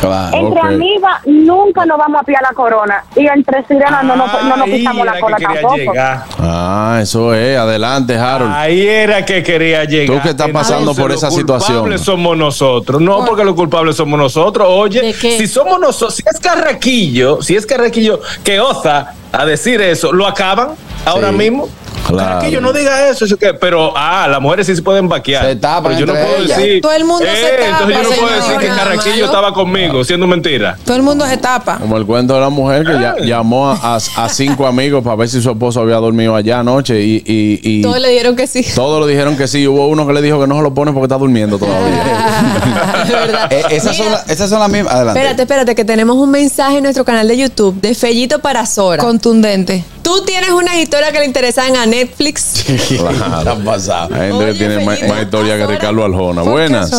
Claro. 0.00 0.36
Entre 0.36 0.60
ok. 0.60 0.66
amigas 0.66 1.12
nunca 1.24 1.86
nos 1.86 1.96
vamos 1.98 2.20
a 2.20 2.24
pillar 2.24 2.42
la 2.42 2.54
corona. 2.54 3.02
Y 3.16 3.26
entre 3.26 3.64
sirenas 3.66 4.04
no, 4.04 4.14
nos- 4.14 4.30
no 4.44 4.56
nos 4.56 4.66
Ahí 4.66 4.78
pisamos 4.78 5.06
la 5.06 5.18
cola 5.18 5.36
que 5.38 5.44
tampoco. 5.44 5.74
llegar. 5.76 6.24
Ah, 6.38 6.98
eso 7.00 7.34
es. 7.34 7.58
Adelante, 7.58 8.16
Harold. 8.16 8.52
Ahí 8.54 8.86
era 8.86 9.24
que 9.24 9.42
quería 9.42 9.84
llegar. 9.84 10.16
Tú 10.18 10.22
que 10.22 10.28
estás 10.30 10.50
pasando 10.50 10.94
por 10.94 11.10
esa 11.12 11.26
los 11.26 11.34
situación. 11.34 11.78
culpables 11.78 12.02
somos 12.02 12.36
nosotros. 12.36 13.00
No, 13.00 13.24
porque 13.24 13.42
los 13.44 13.54
culpables 13.54 13.96
somos 13.96 14.18
nosotros. 14.18 14.68
¿De 14.68 14.74
Oye, 14.74 15.12
si 15.14 15.46
somos 15.48 15.80
nosotros, 15.80 16.14
si 16.14 16.22
es 16.26 16.38
Carraquillo, 16.40 17.40
si 17.42 17.56
es 17.56 17.64
Carraquillo 17.66 18.20
que 18.44 18.60
osa 18.60 19.14
a 19.32 19.46
decir 19.46 19.80
eso, 19.80 20.12
lo 20.12 20.26
acaban 20.26 20.72
ahora 21.06 21.30
Sí. 21.30 21.36
mismo. 21.36 21.68
Claro. 22.06 22.28
Carraquillo, 22.38 22.60
no 22.60 22.72
diga 22.72 23.08
eso, 23.08 23.24
eso 23.24 23.36
que, 23.36 23.54
pero 23.54 23.92
ah, 23.96 24.26
las 24.28 24.40
mujeres 24.40 24.66
sí 24.66 24.76
se 24.76 24.82
pueden 24.82 25.08
vaquear. 25.08 25.44
Se 25.46 25.56
tapan 25.56 25.94
pero 25.94 26.00
yo 26.00 26.06
no 26.06 26.12
puedo 26.12 26.36
ellas. 26.44 26.58
decir. 26.58 26.80
Todo 26.80 26.92
el 26.92 27.04
mundo 27.04 27.24
se 27.26 27.32
eh, 27.32 27.58
tapa, 27.58 27.82
Entonces 27.84 27.96
yo 27.96 28.02
no 28.02 28.16
puedo 28.26 28.34
decir 28.36 28.56
que 28.58 28.66
Carraquillo 28.68 29.24
estaba 29.24 29.52
conmigo, 29.52 30.04
siendo 30.04 30.26
mentira. 30.26 30.76
Todo 30.84 30.96
el 30.96 31.02
mundo 31.02 31.26
se 31.26 31.36
tapa. 31.36 31.78
Como 31.78 31.96
el 31.96 32.06
cuento 32.06 32.34
de 32.34 32.40
la 32.40 32.48
mujer 32.50 32.84
que 32.86 32.92
ya- 32.92 33.14
Eh. 33.18 33.26
llamó 33.26 33.70
a, 33.70 33.96
a- 33.96 33.96
a 34.24 34.28
cinco 34.28 34.66
amigos 34.66 35.02
para 35.02 35.16
ver 35.16 35.28
si 35.28 35.40
su 35.42 35.50
esposo 35.50 35.80
había 35.80 35.96
dormido 35.96 36.34
allá 36.36 36.60
anoche 36.60 37.00
y, 37.02 37.22
y, 37.26 37.60
y 37.62 37.82
Todos 37.82 38.00
le 38.00 38.10
dieron 38.10 38.36
que 38.36 38.46
sí. 38.46 38.64
todos 38.74 39.04
le 39.06 39.10
dijeron 39.12 39.36
que 39.36 39.48
sí. 39.48 39.66
Hubo 39.66 39.88
uno 39.88 40.06
que 40.06 40.12
le 40.12 40.22
dijo 40.22 40.40
que 40.40 40.46
no 40.46 40.56
se 40.56 40.62
lo 40.62 40.74
pone 40.74 40.92
porque 40.92 41.04
está 41.06 41.18
durmiendo 41.18 41.58
todavía. 41.58 43.02
Es 43.04 43.08
verdad. 43.10 43.52
Eh, 43.52 43.62
esas, 43.70 43.96
son 43.96 44.10
la- 44.12 44.24
esas 44.28 44.50
son 44.50 44.60
las 44.60 44.68
mismas. 44.70 44.94
Adelante. 44.94 45.20
Espérate, 45.20 45.42
espérate, 45.42 45.74
que 45.74 45.84
tenemos 45.84 46.16
un 46.16 46.30
mensaje 46.30 46.76
en 46.78 46.82
nuestro 46.82 47.04
canal 47.04 47.26
de 47.28 47.36
YouTube 47.36 47.80
de 47.80 47.94
Fellito 47.94 48.38
para 48.40 48.64
Sora. 48.66 49.02
Contundente. 49.02 49.84
Tú 50.06 50.22
tienes 50.24 50.50
unas 50.50 50.76
historias 50.76 51.10
que 51.10 51.18
le 51.18 51.24
interesan 51.24 51.74
a 51.74 51.84
Netflix. 51.84 52.64
Claro. 52.96 53.50
ha 53.50 53.56
pasado? 53.64 54.14
Hay 54.14 54.30
gente 54.30 54.44
Oye, 54.44 54.52
que 54.52 54.58
tiene 54.58 54.84
más, 54.84 55.02
más 55.02 55.22
historia 55.22 55.56
que 55.58 55.66
Ricardo 55.66 56.04
Aljona. 56.04 56.42
¿Por 56.42 56.52
qué 56.52 56.68
Buenas. 56.68 56.90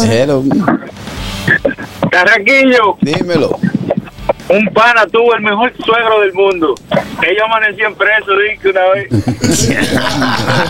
Carraquillo, 2.11 2.97
Dímelo. 2.99 3.57
Un 4.49 4.65
pana 4.73 5.05
tuvo 5.11 5.33
el 5.35 5.41
mejor 5.41 5.73
suegro 5.85 6.21
del 6.21 6.33
mundo. 6.33 6.73
Ellos 7.21 7.43
amanecían 7.45 7.95
presos, 7.95 8.35
dije 8.49 8.69
una 8.69 8.81
vez. 8.93 9.07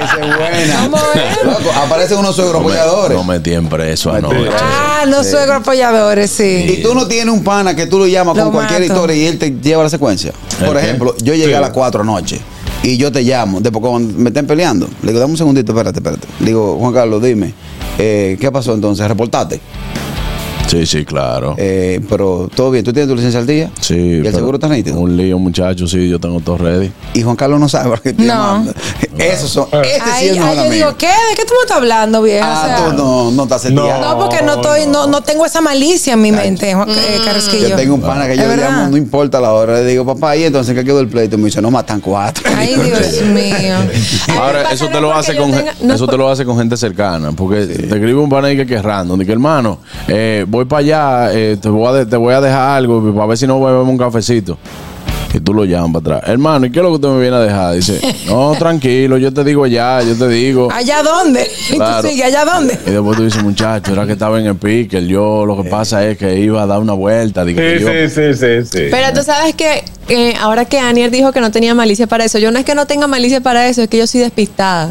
Esa 0.00 0.20
es 0.20 0.36
buena. 0.36 0.80
¿Cómo 0.84 0.96
es? 1.14 1.44
Loco, 1.44 1.72
aparecen 1.84 2.18
unos 2.18 2.36
suegros 2.36 2.62
No 2.62 2.68
me, 2.68 2.74
apoyadores. 2.74 3.16
no 3.16 3.24
metí 3.24 3.52
en 3.52 3.68
preso 3.68 4.12
anoche. 4.12 4.50
Ah, 4.60 5.04
los 5.06 5.26
suegros 5.26 5.56
apoyadores, 5.58 6.30
sí. 6.30 6.66
Y 6.78 6.82
tú 6.82 6.94
no 6.94 7.06
tienes 7.06 7.32
un 7.32 7.44
pana 7.44 7.74
que 7.74 7.86
tú 7.86 7.98
lo 7.98 8.06
llamas 8.06 8.36
Lo 8.36 8.44
con 8.44 8.52
cualquier 8.52 8.80
mato. 8.80 8.92
historia 8.92 9.16
y 9.16 9.26
él 9.26 9.38
te 9.38 9.50
lleva 9.60 9.82
la 9.84 9.90
secuencia. 9.90 10.32
Por 10.58 10.76
¿El 10.76 10.82
qué? 10.82 10.88
ejemplo, 10.88 11.14
yo 11.22 11.34
llegué 11.34 11.56
a 11.56 11.60
las 11.60 11.70
4 11.70 12.02
anoche 12.02 12.40
y 12.82 12.96
yo 12.96 13.12
te 13.12 13.22
llamo, 13.22 13.60
después 13.60 13.82
cuando 13.84 14.18
me 14.18 14.28
estén 14.30 14.46
peleando, 14.46 14.88
le 15.02 15.08
digo, 15.08 15.20
dame 15.20 15.32
un 15.32 15.36
segundito, 15.38 15.72
espérate, 15.72 15.98
espérate. 15.98 16.26
Le 16.40 16.46
digo, 16.46 16.76
Juan 16.78 16.92
Carlos, 16.94 17.22
dime, 17.22 17.52
eh, 17.98 18.36
¿qué 18.40 18.50
pasó 18.50 18.72
entonces? 18.74 19.06
¿Reportaste? 19.06 19.60
Sí, 20.70 20.86
sí, 20.86 21.04
claro. 21.04 21.56
Eh, 21.58 22.00
pero 22.08 22.48
todo 22.54 22.70
bien, 22.70 22.84
¿tú 22.84 22.92
tienes 22.92 23.08
tu 23.08 23.16
licencia 23.16 23.40
al 23.40 23.46
día? 23.46 23.72
Sí. 23.80 23.96
¿Y 23.96 24.24
el 24.26 24.32
seguro 24.32 24.56
está 24.56 24.68
nítido? 24.68 25.00
Un 25.00 25.16
lío, 25.16 25.36
muchacho, 25.36 25.88
sí, 25.88 26.08
yo 26.08 26.20
tengo 26.20 26.38
todo 26.38 26.58
ready. 26.58 26.92
Y 27.12 27.22
Juan 27.22 27.34
Carlos 27.34 27.58
no 27.58 27.68
sabe 27.68 27.88
por 27.90 28.00
qué 28.00 28.10
estoy 28.10 28.26
No. 28.26 28.34
llamando. 28.34 28.72
Esos 29.20 29.50
son, 29.50 29.68
este 29.72 30.00
sí 30.18 30.28
es 30.28 30.38
ay, 30.40 30.56
yo 30.56 30.70
digo, 30.70 30.96
¿qué? 30.96 31.06
¿De 31.06 31.34
qué 31.36 31.44
tú 31.44 31.52
me 31.54 31.60
estás 31.62 31.76
hablando, 31.76 32.22
vieja? 32.22 32.46
O 32.48 32.52
Ah, 32.52 32.64
sea, 32.66 32.86
tú 32.86 32.92
no, 32.96 33.30
no 33.30 33.42
estás 33.44 33.62
seteado. 33.62 34.00
No, 34.00 34.18
porque 34.18 34.42
no 34.42 34.54
estoy, 34.54 34.86
no, 34.86 35.06
no 35.06 35.20
tengo 35.20 35.44
esa 35.46 35.60
malicia 35.60 36.14
en 36.14 36.22
mi 36.22 36.32
mente, 36.32 36.74
Juan 36.74 36.88
eh, 36.90 37.20
Carrasquillo. 37.24 37.68
Yo 37.68 37.76
tengo 37.76 37.94
un 37.94 38.00
pana 38.02 38.26
que 38.26 38.36
yo 38.36 38.42
¿Es 38.44 38.48
le 38.48 38.56
llamo, 38.56 38.88
no 38.88 38.96
importa 38.96 39.40
la 39.40 39.52
hora. 39.52 39.74
Le 39.74 39.84
digo, 39.84 40.04
papá, 40.06 40.36
¿y 40.36 40.44
entonces 40.44 40.74
qué 40.74 40.84
quedó 40.84 41.00
el 41.00 41.08
pleito? 41.08 41.36
Me 41.38 41.44
dice, 41.46 41.60
no, 41.60 41.70
matan 41.70 42.00
cuatro. 42.00 42.44
Ay, 42.56 42.74
Dios 42.82 43.22
mío. 43.22 43.76
Ahora, 44.40 44.70
eso 44.72 44.88
te 44.88 45.00
lo 45.00 45.14
hace 45.14 45.36
con 45.36 45.50
tenga- 45.52 45.74
no 45.82 45.94
eso 45.94 46.04
es 46.04 46.10
te 46.10 46.16
lo 46.16 46.28
hace 46.30 46.44
con 46.44 46.56
gente 46.58 46.76
cercana, 46.76 47.32
porque 47.32 47.66
te 47.66 47.84
escribe 47.86 48.14
un 48.14 48.28
pana 48.30 48.48
ahí 48.48 48.56
que, 48.56 48.66
que 48.66 48.76
es 48.76 48.82
random, 48.82 49.20
que 49.20 49.32
hermano, 49.32 49.78
eh, 50.08 50.44
voy 50.48 50.64
para 50.64 50.80
allá, 50.80 51.32
eh, 51.32 51.56
te, 51.60 51.68
voy 51.68 51.98
a 52.00 52.06
te 52.08 52.16
voy 52.16 52.34
a 52.34 52.40
dejar 52.40 52.78
algo 52.78 53.12
para 53.14 53.26
ver 53.26 53.38
si 53.38 53.46
no 53.46 53.60
bebemos 53.60 53.88
un 53.88 53.98
cafecito. 53.98 54.56
Y 55.32 55.40
tú 55.40 55.54
lo 55.54 55.64
llamas 55.64 56.02
para 56.02 56.16
atrás. 56.18 56.30
Hermano, 56.30 56.66
¿y 56.66 56.70
qué 56.72 56.78
es 56.80 56.82
lo 56.82 56.88
que 56.90 56.94
usted 56.96 57.08
me 57.08 57.20
viene 57.20 57.36
a 57.36 57.40
dejar? 57.40 57.74
Dice, 57.74 58.00
no, 58.26 58.52
tranquilo, 58.58 59.16
yo 59.18 59.32
te 59.32 59.44
digo 59.44 59.64
allá, 59.64 60.02
yo 60.02 60.16
te 60.16 60.28
digo. 60.28 60.68
¿Allá 60.72 61.02
dónde? 61.02 61.48
Y 61.68 61.72
tú 61.72 61.76
Claro. 61.76 62.08
sigues, 62.08 62.24
¿allá 62.26 62.44
dónde? 62.44 62.78
Y 62.86 62.90
después 62.90 63.16
tú 63.16 63.24
dices, 63.24 63.42
muchacho, 63.42 63.92
era 63.92 64.06
que 64.06 64.12
estaba 64.12 64.40
en 64.40 64.46
el 64.46 64.56
pique. 64.56 65.06
Yo 65.06 65.46
lo 65.46 65.62
que 65.62 65.68
pasa 65.70 66.04
es 66.06 66.18
que 66.18 66.38
iba 66.38 66.62
a 66.62 66.66
dar 66.66 66.80
una 66.80 66.92
vuelta. 66.94 67.44
Digo, 67.44 67.60
Sí, 67.60 67.78
sí, 67.78 68.08
sí, 68.08 68.34
sí, 68.34 68.66
sí. 68.70 68.82
Pero 68.90 69.12
tú 69.14 69.22
sabes 69.22 69.54
que 69.54 69.84
eh, 70.08 70.34
ahora 70.40 70.64
que 70.64 70.78
Anier 70.78 71.10
dijo 71.10 71.30
que 71.32 71.40
no 71.40 71.50
tenía 71.50 71.74
malicia 71.74 72.06
para 72.06 72.24
eso, 72.24 72.38
yo 72.38 72.50
no 72.50 72.58
es 72.58 72.64
que 72.64 72.74
no 72.74 72.86
tenga 72.86 73.06
malicia 73.06 73.40
para 73.40 73.68
eso, 73.68 73.82
es 73.82 73.88
que 73.88 73.98
yo 73.98 74.06
soy 74.06 74.20
despistada. 74.22 74.90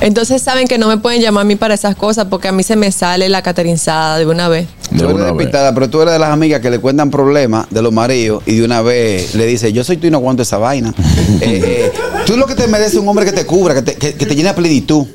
Entonces 0.00 0.40
saben 0.42 0.66
que 0.66 0.78
no 0.78 0.88
me 0.88 0.96
pueden 0.98 1.20
llamar 1.20 1.42
a 1.42 1.44
mí 1.44 1.56
para 1.56 1.74
esas 1.74 1.94
cosas 1.94 2.26
porque 2.30 2.48
a 2.48 2.52
mí 2.52 2.62
se 2.62 2.76
me 2.76 2.90
sale 2.92 3.28
la 3.28 3.42
caterinzada 3.42 4.18
de 4.18 4.26
una 4.26 4.48
vez. 4.48 4.66
de 4.90 4.98
Tú 4.98 5.04
eres 5.04 5.14
una 5.14 5.24
vez. 5.26 5.36
despistada, 5.36 5.74
pero 5.74 5.90
tú 5.90 6.00
eres 6.02 6.12
de 6.14 6.18
las 6.18 6.30
amigas 6.30 6.60
que 6.60 6.70
le 6.70 6.78
cuentan 6.78 7.10
problemas 7.10 7.66
de 7.70 7.82
los 7.82 7.92
maridos 7.92 8.42
y 8.46 8.56
de 8.56 8.64
una 8.64 8.80
vez 8.82 9.34
le 9.34 9.46
dice, 9.46 9.72
yo 9.72 9.84
soy 9.84 9.96
tú 9.98 10.06
y 10.06 10.10
no 10.10 10.18
aguanto 10.18 10.42
esa 10.42 10.58
vaina. 10.58 10.92
Eh, 11.42 11.90
eh, 11.92 11.92
tú 12.26 12.36
lo 12.36 12.44
que 12.46 12.54
te 12.54 12.66
mereces 12.66 12.94
es 12.94 13.00
un 13.00 13.08
hombre 13.08 13.24
que 13.24 13.32
te 13.32 13.46
cubra, 13.46 13.72
que 13.74 13.80
te, 13.82 13.94
que, 13.94 14.14
que 14.14 14.26
te 14.26 14.34
llene 14.36 14.48
de 14.50 14.54
plenitud. 14.54 15.06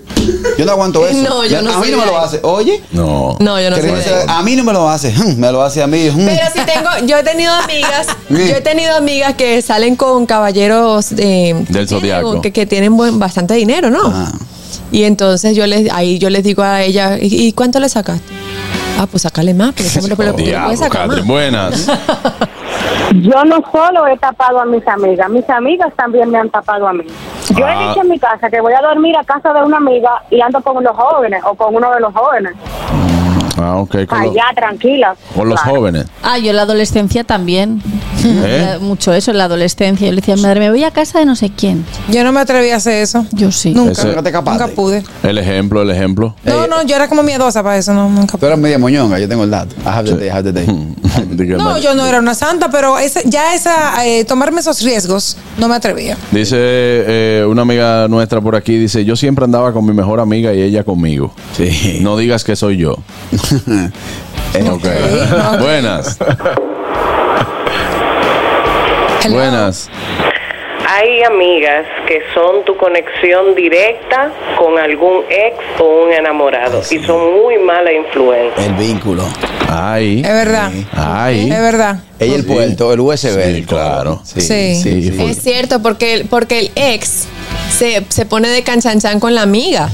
Yo 0.58 0.66
no 0.66 0.72
aguanto 0.72 1.06
eso. 1.08 1.22
No, 1.22 1.46
yo 1.46 1.62
no 1.62 1.72
a 1.74 1.80
mí 1.80 1.88
no 1.92 1.98
me 1.98 2.06
lo 2.06 2.18
hace. 2.20 2.40
Oye, 2.42 2.82
No. 2.92 3.38
No, 3.40 3.60
yo 3.62 3.70
no 3.70 3.76
ahí. 3.76 3.84
a 4.28 4.42
mí 4.42 4.56
no 4.56 4.64
me 4.64 4.74
lo 4.74 4.90
hace. 4.90 5.12
"Hmm, 5.16 5.38
Me 5.40 5.52
lo 5.52 5.62
hace 5.62 5.84
a 5.84 5.88
mí. 5.88 6.10
hmm". 6.10 6.26
Pero 6.26 6.46
si 6.54 6.60
tengo, 6.66 6.90
yo 7.06 7.18
he 7.20 7.24
tenido 7.24 7.52
amigas, 7.54 8.08
yo 8.30 8.38
he 8.38 8.62
tenido 8.62 8.96
amigas 8.96 9.36
que 9.36 9.62
salen 9.62 9.96
con 9.96 10.26
caballeros 10.26 11.12
eh, 11.18 11.54
Del 11.70 11.88
zodiaco. 11.88 12.42
que, 12.42 12.52
que 12.52 12.66
tienen 12.66 12.96
buen- 12.98 13.20
bastante 13.20 13.54
dinero, 13.54 13.92
¿no? 13.92 14.02
Ah. 14.06 14.32
Y 14.92 15.04
entonces 15.04 15.56
yo 15.56 15.66
les, 15.68 15.92
ahí 15.92 16.20
yo 16.20 16.30
les 16.30 16.44
digo 16.44 16.64
a 16.64 16.82
ella, 16.82 17.18
¿y, 17.20 17.52
cuánto 17.54 17.80
le 17.80 17.90
sacaste? 17.90 18.34
Ah, 18.98 19.08
pues 19.10 19.24
sacarle 19.24 19.54
más, 19.54 19.74
pero 19.76 19.90
pero- 19.94 20.16
pero 20.16 20.34
puede 20.34 20.46
Diablo, 20.48 20.78
sacar 20.78 21.08
más. 21.08 21.26
Buenas. 21.28 21.88
Yo 23.22 23.44
no 23.46 23.58
solo 23.72 24.08
he 24.08 24.18
tapado 24.18 24.60
a 24.60 24.66
mis 24.66 24.86
amigas, 24.88 25.30
mis 25.30 25.48
amigas 25.50 25.94
también 25.96 26.30
me 26.30 26.38
han 26.40 26.50
tapado 26.50 26.88
a 26.88 26.94
mí. 26.94 27.04
Yo 27.56 27.66
Ah. 27.66 27.74
he 27.84 27.88
dicho 27.90 28.02
en 28.02 28.10
mi 28.10 28.20
casa 28.20 28.50
que 28.50 28.60
voy 28.62 28.74
a 28.74 28.82
dormir 28.82 29.16
a 29.18 29.24
casa 29.24 29.54
de 29.54 29.64
una 29.64 29.78
amiga 29.78 30.24
y 30.32 30.42
ando 30.42 30.60
con 30.62 30.84
los 30.84 30.96
jóvenes 30.96 31.42
o 31.46 31.54
con 31.56 31.76
uno 31.76 31.92
de 31.94 32.00
los 32.00 32.14
jóvenes. 32.14 32.54
Ah, 33.58 33.78
ok. 33.78 34.06
Con, 34.08 34.22
los- 34.24 34.32
Allá, 34.32 34.44
tranquila. 34.56 35.16
con 35.36 35.50
los 35.50 35.62
Claro. 35.62 35.78
jóvenes. 35.80 36.06
Ah, 36.24 36.38
yo 36.38 36.50
en 36.50 36.56
la 36.58 36.64
adolescencia 36.64 37.24
también. 37.24 37.82
¿Eh? 38.26 38.78
Mucho 38.82 39.14
eso 39.14 39.32
en 39.32 39.38
la 39.38 39.46
adolescencia. 39.46 40.06
Yo 40.08 40.12
le 40.14 40.22
decía, 40.22 40.36
madre, 40.38 40.60
me 40.60 40.70
voy 40.70 40.84
a 40.84 40.92
casa 40.92 41.20
de 41.20 41.26
no 41.26 41.36
sé 41.36 41.52
quién. 41.56 41.86
Yo 42.12 42.24
no 42.24 42.32
me 42.32 42.40
atreví 42.42 42.70
a 42.72 42.78
hacer 42.78 43.02
eso. 43.04 43.26
Yo 43.32 43.52
sí. 43.52 43.74
Nunca. 43.74 43.92
Ese- 43.94 44.08
Nunca 44.08 44.24
te 44.24 44.30
escapaste. 44.30 44.62
Nunca 44.64 44.76
pude. 44.76 45.04
El 45.24 45.38
ejemplo, 45.38 45.82
el 45.82 45.90
ejemplo. 45.92 46.36
No, 46.44 46.68
no, 46.68 46.84
yo 46.84 46.96
era 46.96 47.08
como 47.08 47.24
miedosa 47.24 47.64
para 47.64 47.78
eso, 47.78 47.94
no, 47.94 48.10
nunca 48.10 48.34
Tú 48.34 48.40
pude. 48.40 48.48
eres 48.50 48.60
media 48.60 48.78
moñonga, 48.80 49.20
yo 49.20 49.28
tengo 49.30 49.44
el 49.44 49.52
dato. 49.52 49.76
I 49.84 49.88
have 49.88 50.10
the 50.10 50.16
day, 50.18 50.28
I 50.28 50.32
have 50.32 50.44
the 50.44 50.52
day. 50.52 50.66
De 51.30 51.48
que 51.48 51.54
No, 51.54 51.78
yo 51.78 51.94
no 51.96 52.06
era 52.06 52.20
una 52.20 52.36
santa, 52.36 52.70
pero 52.70 52.98
esa, 53.00 53.22
ya 53.24 53.56
esa, 53.56 54.06
eh, 54.06 54.26
tomarme 54.26 54.60
esos 54.60 54.82
riesgos, 54.82 55.38
no 55.58 55.68
me 55.70 55.76
atrevía. 55.76 56.18
Dice 56.32 56.56
eh, 56.60 57.46
una 57.48 57.62
amiga 57.62 58.08
nuestra 58.10 58.42
por 58.42 58.56
aquí, 58.56 58.78
dice, 58.78 59.06
yo 59.06 59.16
siempre 59.16 59.46
andaba 59.46 59.72
con 59.72 59.86
mi 59.86 59.94
mejor 59.94 60.20
amiga 60.20 60.54
y 60.54 60.62
ella 60.62 60.84
conmigo. 60.84 61.32
Sí. 61.56 62.00
No 62.02 62.18
digas 62.18 62.44
que 62.44 62.56
soy 62.56 62.78
yo. 62.78 62.96
Eh, 64.54 64.70
Ok. 64.72 64.86
Buenas. 65.60 66.18
Hello. 69.24 69.36
Buenas. 69.36 69.90
Hay 70.88 71.24
amigas 71.24 71.86
que 72.08 72.20
son 72.34 72.64
tu 72.64 72.78
conexión 72.78 73.54
directa 73.56 74.32
con 74.58 74.78
algún 74.78 75.24
ex 75.30 75.58
o 75.82 76.06
un 76.06 76.14
enamorado 76.14 76.82
y 76.90 77.00
son 77.04 77.34
muy 77.42 77.58
mala 77.58 77.92
influencia. 77.92 78.66
El 78.66 78.74
vínculo. 78.76 79.24
Ay. 79.70 80.22
Es 80.24 80.32
verdad. 80.32 80.72
Ay. 80.94 81.52
Es 81.52 81.60
verdad. 81.60 82.00
Ella 82.20 82.36
el 82.36 82.46
puerto, 82.46 82.94
el 82.94 83.00
USB. 83.02 83.56
Sí, 83.56 83.64
claro. 83.66 84.22
Sí, 84.24 84.40
Sí. 84.42 84.76
sí, 84.82 85.12
sí. 85.12 85.26
Es 85.26 85.42
cierto, 85.42 85.82
porque, 85.82 86.14
el- 86.14 86.28
porque 86.28 86.60
el 86.60 86.72
ex 86.76 87.26
se, 87.78 88.06
se 88.08 88.26
pone 88.26 88.48
de 88.48 88.64
canchanchan 88.64 89.20
con 89.20 89.34
la 89.36 89.42
amiga 89.42 89.90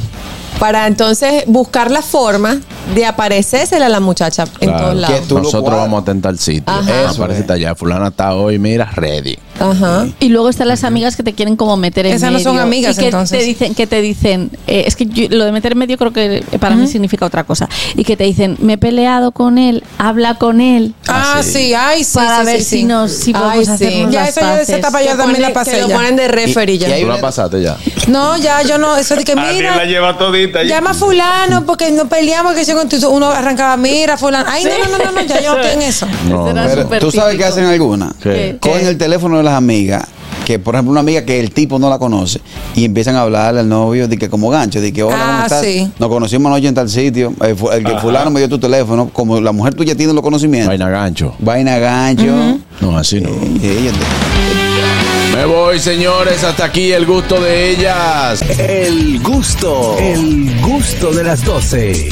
para 0.59 0.85
entonces 0.87 1.45
buscar 1.47 1.89
la 1.89 2.01
forma 2.03 2.59
de 2.95 3.05
aparecérsela 3.05 3.85
a 3.85 3.89
la 3.89 3.99
muchacha 3.99 4.43
en 4.59 4.69
Claro. 4.69 4.83
todos 4.85 4.95
lados. 4.95 5.29
Lo 5.29 5.41
Nosotros 5.41 5.75
vamos 5.77 6.01
a 6.01 6.05
tentar 6.05 6.37
sitio. 6.37 6.63
Ajá. 6.67 7.11
Eso 7.11 7.23
Aparece 7.23 7.51
allá. 7.53 7.75
Fulana 7.75 8.07
está 8.09 8.33
hoy, 8.35 8.59
mira, 8.59 8.85
ready. 8.95 9.37
Ajá. 9.59 10.07
Y 10.19 10.29
luego 10.29 10.49
están 10.49 10.67
las 10.67 10.83
amigas 10.83 11.15
que 11.15 11.21
te 11.23 11.33
quieren 11.33 11.55
como 11.55 11.77
meter 11.77 12.05
en 12.07 12.13
Esas 12.15 12.31
no 12.31 12.37
medio. 12.39 12.49
son 12.51 12.59
amigas, 12.59 12.97
y 12.97 12.99
que 13.01 13.05
entonces. 13.05 13.37
Te 13.39 13.45
dicen, 13.45 13.75
que 13.75 13.85
te 13.87 14.01
dicen, 14.01 14.49
eh, 14.65 14.83
es 14.87 14.95
que 14.95 15.05
yo- 15.05 15.27
lo 15.29 15.45
de 15.45 15.51
meter 15.51 15.73
en 15.73 15.77
medio 15.77 15.97
creo 15.97 16.11
que 16.11 16.43
para 16.59 16.75
mí 16.75 16.87
significa 16.87 17.25
otra 17.25 17.43
cosa. 17.43 17.69
Y 17.95 18.03
que 18.03 18.17
te 18.17 18.23
dicen, 18.23 18.57
me 18.59 18.73
he 18.73 18.77
peleado 18.77 19.31
con 19.31 19.57
él, 19.57 19.83
habla 19.99 20.35
con 20.35 20.61
él. 20.61 20.95
Ah, 21.07 21.41
sí, 21.43 21.73
ay, 21.75 22.03
sí. 22.03 22.15
para 22.15 22.39
sí, 22.39 22.45
ver 22.45 22.57
sí, 22.59 22.63
si 22.63 22.77
sí. 22.79 22.83
nos 22.85 23.11
si 23.11 23.31
Ay, 23.35 23.41
podemos 23.41 23.65
sí. 23.65 23.71
hacernos 23.71 24.11
Ya 24.13 24.19
las 24.21 24.29
eso 24.29 24.41
ya 24.41 24.47
paces. 24.47 24.69
esa 24.69 24.77
etapa 24.77 24.99
Que 24.99 25.05
también 25.15 25.41
la 25.41 25.53
pasé 25.53 25.71
que 25.71 25.81
lo 25.81 25.87
ya. 25.89 25.95
ponen 25.95 26.15
de 26.15 26.27
referee 26.27 26.77
ya. 26.79 26.97
y 26.97 27.01
¿Tú 27.01 27.07
la 27.07 27.21
pasaste 27.21 27.61
ya? 27.61 27.77
No, 28.07 28.37
ya 28.37 28.61
yo 28.63 28.77
no, 28.79 28.97
eso 28.97 29.15
de 29.15 29.23
que 29.23 29.35
mira, 29.35 29.75
la 29.75 29.85
lleva 29.85 30.17
todita. 30.17 30.63
llama 30.63 30.91
a 30.91 30.93
fulano 30.95 31.65
porque 31.65 31.91
no 31.91 32.07
peleamos 32.07 32.55
que 32.55 32.65
yo 32.65 32.73
tu- 32.87 33.09
uno 33.09 33.27
arrancaba, 33.29 33.75
mira 33.77 34.17
fulano. 34.17 34.45
Ay, 34.49 34.63
no, 34.63 34.71
no, 34.89 34.97
no, 34.97 35.05
no, 35.05 35.11
no, 35.11 35.21
ya 35.27 35.41
yo 35.41 35.55
no 35.55 35.61
estoy 35.61 35.75
en 35.81 35.89
eso. 35.89 36.07
No. 36.29 36.45
Pero, 36.89 36.99
¿Tú 36.99 37.11
sabes 37.11 37.31
qué 37.37 37.43
típico. 37.43 37.49
hacen 37.53 37.65
algunas? 37.65 38.13
Cogen 38.59 38.87
el 38.87 38.97
teléfono 38.97 39.37
de 39.37 39.43
las 39.43 39.53
amigas, 39.55 40.05
que 40.45 40.59
por 40.59 40.75
ejemplo 40.75 40.91
una 40.91 40.99
amiga 41.01 41.23
que 41.23 41.39
el 41.39 41.51
tipo 41.51 41.79
no 41.79 41.89
la 41.89 41.97
conoce, 41.99 42.39
y 42.75 42.85
empiezan 42.85 43.15
a 43.15 43.21
hablarle 43.21 43.59
al 43.61 43.69
novio 43.69 44.07
de 44.07 44.17
que 44.17 44.29
como 44.29 44.49
gancho, 44.49 44.81
de 44.81 44.91
que 44.93 45.03
hola, 45.03 45.15
¿cómo 45.17 45.31
Ah, 45.31 45.43
estás? 45.43 45.61
sí. 45.63 45.91
Nos 45.99 46.09
conocimos 46.09 46.49
anoche 46.51 46.67
en 46.67 46.73
tal 46.75 46.89
sitio, 46.89 47.33
eh, 47.43 47.55
el 47.73 47.83
que 47.83 47.97
fulano 47.99 48.31
me 48.31 48.39
dio 48.39 48.49
tu 48.49 48.59
teléfono, 48.59 49.09
como 49.11 49.39
la 49.39 49.51
mujer 49.51 49.73
tuya 49.73 49.95
tiene 49.95 50.13
los 50.13 50.23
conocimientos. 50.23 50.67
Vaina 50.69 50.89
gancho. 50.89 51.35
Vaina 51.39 51.77
gancho. 51.77 52.59
No, 52.81 52.97
así 52.97 53.21
no. 53.21 53.29
Eh, 53.29 53.91
te- 53.91 55.37
Me 55.37 55.45
voy, 55.45 55.79
señores. 55.79 56.43
Hasta 56.43 56.65
aquí 56.65 56.91
el 56.91 57.05
gusto 57.05 57.39
de 57.39 57.69
ellas. 57.71 58.41
El 58.59 59.21
gusto, 59.23 59.95
el 59.97 60.59
gusto 60.61 61.11
de 61.13 61.23
las 61.23 61.43
12. 61.45 62.11